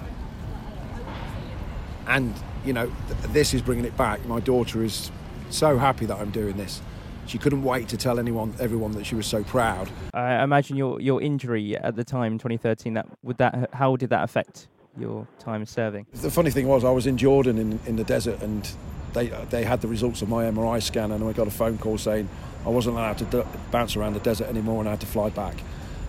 and 2.07 2.35
you 2.65 2.73
know 2.73 2.87
th- 2.87 3.33
this 3.33 3.53
is 3.55 3.63
bringing 3.63 3.85
it 3.85 3.97
back. 3.97 4.25
My 4.27 4.41
daughter 4.41 4.83
is 4.83 5.11
so 5.51 5.79
happy 5.79 6.07
that 6.07 6.19
I'm 6.19 6.31
doing 6.31 6.57
this. 6.57 6.81
She 7.27 7.39
couldn't 7.39 7.63
wait 7.63 7.89
to 7.89 7.97
tell 7.97 8.19
anyone, 8.19 8.55
everyone 8.61 8.93
that 8.93 9.05
she 9.05 9.15
was 9.15 9.27
so 9.27 9.43
proud. 9.43 9.91
I 10.15 10.43
imagine 10.43 10.77
your 10.77 11.01
your 11.01 11.21
injury 11.21 11.77
at 11.77 11.97
the 11.97 12.05
time, 12.05 12.39
2013. 12.39 12.95
That 12.95 13.07
would 13.23 13.39
that 13.39 13.71
how 13.73 13.97
did 13.97 14.11
that 14.11 14.25
affect 14.25 14.69
your 14.99 15.27
time 15.39 15.67
serving? 15.67 16.07
The 16.13 16.31
funny 16.31 16.51
thing 16.51 16.67
was, 16.67 16.85
I 16.85 16.91
was 16.91 17.07
in 17.07 17.19
Jordan 17.19 17.59
in, 17.59 17.81
in 17.87 17.97
the 17.97 18.05
desert, 18.05 18.41
and 18.43 18.69
they 19.13 19.27
they 19.51 19.65
had 19.65 19.81
the 19.81 19.89
results 19.89 20.23
of 20.23 20.29
my 20.29 20.45
MRI 20.45 20.83
scan, 20.83 21.11
and 21.13 21.25
I 21.25 21.33
got 21.33 21.49
a 21.49 21.51
phone 21.51 21.79
call 21.79 21.99
saying 21.99 22.29
I 22.65 22.69
wasn't 22.69 22.97
allowed 22.97 23.19
to 23.19 23.47
bounce 23.71 23.97
around 23.97 24.15
the 24.15 24.21
desert 24.21 24.49
anymore, 24.49 24.81
and 24.81 24.89
I 24.89 24.93
had 24.93 25.01
to 25.01 25.07
fly 25.07 25.31
back. 25.31 25.57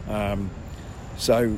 Um, 0.07 0.49
so 1.17 1.57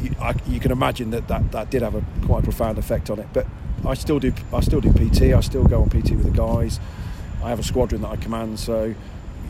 you, 0.00 0.14
I, 0.20 0.34
you 0.46 0.60
can 0.60 0.70
imagine 0.70 1.10
that, 1.10 1.28
that 1.28 1.52
that 1.52 1.70
did 1.70 1.82
have 1.82 1.94
a 1.94 2.04
quite 2.26 2.44
profound 2.44 2.78
effect 2.78 3.10
on 3.10 3.18
it. 3.18 3.28
But 3.32 3.46
I 3.84 3.94
still 3.94 4.18
do 4.18 4.32
I 4.52 4.60
still 4.60 4.80
do 4.80 4.92
PT. 4.92 5.34
I 5.34 5.40
still 5.40 5.64
go 5.64 5.82
on 5.82 5.88
PT 5.88 6.10
with 6.12 6.24
the 6.24 6.30
guys. 6.30 6.80
I 7.42 7.48
have 7.48 7.58
a 7.58 7.62
squadron 7.64 8.02
that 8.02 8.08
I 8.10 8.16
command, 8.16 8.58
so 8.58 8.94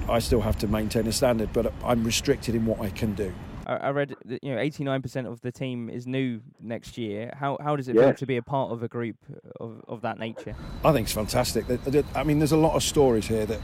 I 0.08 0.18
still 0.20 0.40
have 0.40 0.56
to 0.58 0.68
maintain 0.68 1.06
a 1.06 1.12
standard. 1.12 1.52
But 1.52 1.72
I'm 1.84 2.04
restricted 2.04 2.54
in 2.54 2.66
what 2.66 2.80
I 2.80 2.90
can 2.90 3.14
do. 3.14 3.32
I, 3.66 3.74
I 3.76 3.90
read 3.90 4.14
that 4.26 4.42
you 4.44 4.54
know 4.54 4.60
89% 4.60 5.26
of 5.26 5.40
the 5.40 5.50
team 5.52 5.90
is 5.90 6.06
new 6.06 6.40
next 6.60 6.96
year. 6.98 7.32
How 7.36 7.58
how 7.62 7.76
does 7.76 7.88
it 7.88 7.96
Yeah. 7.96 8.02
feel 8.06 8.14
to 8.14 8.26
be 8.26 8.36
a 8.36 8.42
part 8.42 8.72
of 8.72 8.82
a 8.82 8.88
group 8.88 9.16
of, 9.58 9.82
of 9.88 10.02
that 10.02 10.18
nature? 10.18 10.54
I 10.84 10.92
think 10.92 11.06
it's 11.06 11.14
fantastic. 11.14 11.66
That- 11.66 11.84
that- 11.84 12.06
I 12.14 12.22
mean, 12.24 12.38
there's 12.38 12.52
a 12.52 12.56
lot 12.56 12.74
of 12.74 12.82
stories 12.82 13.26
here 13.26 13.46
that 13.46 13.60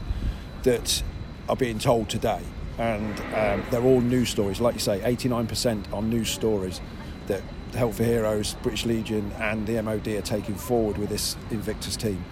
that 0.63 1.03
are 1.47 1.55
being 1.55 1.79
told 1.79 2.09
today, 2.09 2.41
and 2.77 3.19
um, 3.33 3.63
they're 3.71 3.81
all 3.83 4.01
news 4.01 4.29
stories. 4.29 4.59
Like 4.59 4.73
you 4.73 4.81
say, 4.81 4.99
89% 4.99 5.93
are 5.93 6.01
news 6.01 6.29
stories 6.29 6.81
that 7.27 7.41
Help 7.73 7.93
for 7.93 8.03
Heroes, 8.03 8.55
British 8.63 8.85
Legion, 8.85 9.31
and 9.39 9.65
the 9.67 9.81
MOD 9.81 10.07
are 10.17 10.21
taking 10.21 10.55
forward 10.55 10.97
with 10.97 11.09
this 11.09 11.37
Invictus 11.51 11.95
team. 11.95 12.23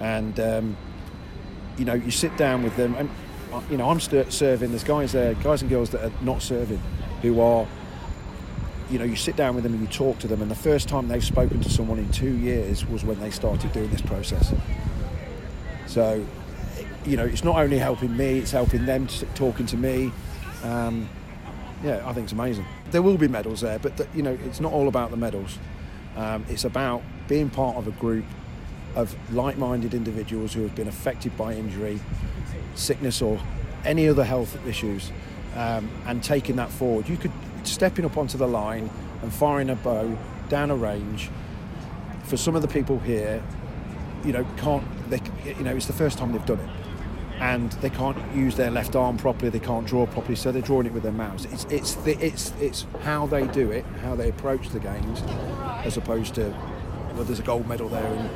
And 0.00 0.38
um, 0.40 0.76
you 1.76 1.84
know, 1.84 1.94
you 1.94 2.10
sit 2.10 2.36
down 2.36 2.62
with 2.62 2.76
them, 2.76 2.94
and 2.94 3.10
uh, 3.52 3.60
you 3.70 3.76
know, 3.76 3.90
I'm 3.90 4.00
st- 4.00 4.32
serving. 4.32 4.70
There's 4.70 4.84
guys 4.84 5.12
there, 5.12 5.34
guys 5.34 5.62
and 5.62 5.70
girls 5.70 5.90
that 5.90 6.04
are 6.04 6.12
not 6.22 6.42
serving, 6.42 6.80
who 7.22 7.40
are 7.40 7.66
you 8.90 8.98
know, 8.98 9.04
you 9.04 9.16
sit 9.16 9.36
down 9.36 9.54
with 9.54 9.64
them 9.64 9.72
and 9.72 9.82
you 9.82 9.88
talk 9.88 10.18
to 10.20 10.28
them, 10.28 10.40
and 10.40 10.50
the 10.50 10.54
first 10.54 10.88
time 10.88 11.08
they've 11.08 11.24
spoken 11.24 11.60
to 11.60 11.70
someone 11.70 11.98
in 11.98 12.10
two 12.12 12.36
years 12.36 12.86
was 12.86 13.04
when 13.04 13.18
they 13.20 13.30
started 13.30 13.72
doing 13.72 13.90
this 13.90 14.00
process. 14.00 14.54
So, 15.86 16.24
you 17.04 17.16
know, 17.16 17.24
it's 17.24 17.42
not 17.42 17.56
only 17.56 17.78
helping 17.78 18.16
me, 18.16 18.38
it's 18.38 18.52
helping 18.52 18.86
them 18.86 19.06
t- 19.08 19.26
talking 19.34 19.66
to 19.66 19.76
me. 19.76 20.12
Um, 20.62 21.08
yeah, 21.82 22.02
I 22.06 22.12
think 22.12 22.24
it's 22.24 22.32
amazing. 22.32 22.64
There 22.90 23.02
will 23.02 23.18
be 23.18 23.28
medals 23.28 23.60
there, 23.60 23.78
but 23.78 23.96
the, 23.96 24.06
you 24.14 24.22
know, 24.22 24.38
it's 24.44 24.60
not 24.60 24.72
all 24.72 24.88
about 24.88 25.10
the 25.10 25.16
medals. 25.16 25.58
Um, 26.16 26.44
it's 26.48 26.64
about 26.64 27.02
being 27.28 27.50
part 27.50 27.76
of 27.76 27.88
a 27.88 27.92
group 27.92 28.24
of 28.96 29.14
like-minded 29.32 29.94
individuals 29.94 30.52
who 30.52 30.62
have 30.62 30.74
been 30.74 30.88
affected 30.88 31.36
by 31.36 31.54
injury, 31.54 32.00
sickness, 32.74 33.22
or 33.22 33.38
any 33.84 34.08
other 34.08 34.24
health 34.24 34.58
issues, 34.66 35.12
um, 35.54 35.88
and 36.06 36.24
taking 36.24 36.56
that 36.56 36.70
forward. 36.70 37.08
You 37.08 37.16
could 37.16 37.32
stepping 37.62 38.04
up 38.04 38.16
onto 38.16 38.38
the 38.38 38.48
line 38.48 38.90
and 39.22 39.32
firing 39.32 39.70
a 39.70 39.76
bow 39.76 40.16
down 40.48 40.70
a 40.70 40.76
range. 40.76 41.30
For 42.24 42.36
some 42.36 42.56
of 42.56 42.62
the 42.62 42.68
people 42.68 42.98
here, 42.98 43.42
you 44.24 44.32
know, 44.32 44.44
can't 44.56 44.84
they? 45.10 45.20
You 45.44 45.62
know, 45.62 45.76
it's 45.76 45.86
the 45.86 45.92
first 45.92 46.18
time 46.18 46.32
they've 46.32 46.44
done 46.46 46.58
it 46.60 46.70
and 47.40 47.70
they 47.72 47.90
can't 47.90 48.16
use 48.34 48.56
their 48.56 48.70
left 48.70 48.96
arm 48.96 49.16
properly. 49.16 49.50
They 49.50 49.58
can't 49.58 49.86
draw 49.86 50.06
properly, 50.06 50.36
so 50.36 50.52
they're 50.52 50.62
drawing 50.62 50.86
it 50.86 50.92
with 50.92 51.02
their 51.02 51.12
mouths. 51.12 51.44
It's 51.46 51.64
it's 51.66 51.94
the, 51.96 52.18
it's 52.24 52.52
it's 52.60 52.86
how 53.02 53.26
they 53.26 53.46
do 53.48 53.70
it, 53.70 53.84
how 54.02 54.14
they 54.14 54.28
approach 54.30 54.70
the 54.70 54.80
games, 54.80 55.22
as 55.84 55.96
opposed 55.96 56.34
to 56.36 56.54
well, 57.14 57.24
there's 57.24 57.38
a 57.38 57.42
gold 57.42 57.66
medal 57.66 57.88
there, 57.88 58.04
and 58.04 58.30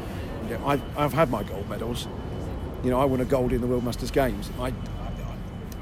you 0.51 0.59
know, 0.59 0.67
I've 0.67 0.99
I've 0.99 1.13
had 1.13 1.31
my 1.31 1.43
gold 1.43 1.69
medals. 1.69 2.07
You 2.83 2.91
know, 2.91 3.01
I 3.01 3.05
won 3.05 3.21
a 3.21 3.25
gold 3.25 3.53
in 3.53 3.61
the 3.61 3.67
World 3.67 3.85
Masters 3.85 4.11
Games. 4.11 4.51
I, 4.59 4.73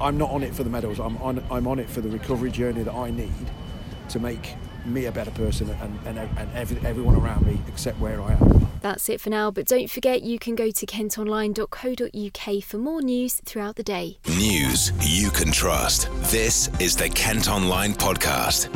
I 0.01 0.09
am 0.09 0.19
not 0.19 0.31
on 0.31 0.43
it 0.43 0.55
for 0.55 0.63
the 0.63 0.71
medals. 0.71 0.99
I'm 0.99 1.17
on 1.19 1.43
I'm 1.51 1.67
on 1.67 1.79
it 1.79 1.89
for 1.89 2.01
the 2.01 2.09
recovery 2.09 2.51
journey 2.51 2.83
that 2.83 2.95
I 2.95 3.11
need 3.11 3.51
to 4.11 4.21
make 4.21 4.55
me 4.85 5.07
a 5.07 5.13
better 5.13 5.31
person 5.33 5.69
and, 5.69 5.99
and, 6.07 6.19
and 6.19 6.51
every, 6.55 6.79
everyone 6.87 7.15
around 7.15 7.47
me 7.47 7.61
except 7.69 7.99
where 7.99 8.23
I 8.23 8.33
am. 8.33 8.69
That's 8.81 9.09
it 9.09 9.21
for 9.21 9.29
now, 9.29 9.51
but 9.51 9.67
don't 9.67 9.91
forget 9.91 10.23
you 10.23 10.39
can 10.39 10.55
go 10.55 10.71
to 10.71 10.87
kentonline.co.uk 10.87 12.65
for 12.65 12.79
more 12.79 13.03
news 13.03 13.35
throughout 13.45 13.77
the 13.77 13.83
day. 13.83 14.19
News 14.29 14.93
you 15.03 15.31
can 15.31 15.53
trust. 15.53 16.09
This 16.31 16.71
is 16.81 16.97
the 16.97 17.09
Kent 17.11 17.51
Online 17.51 17.93
Podcast. 17.93 18.69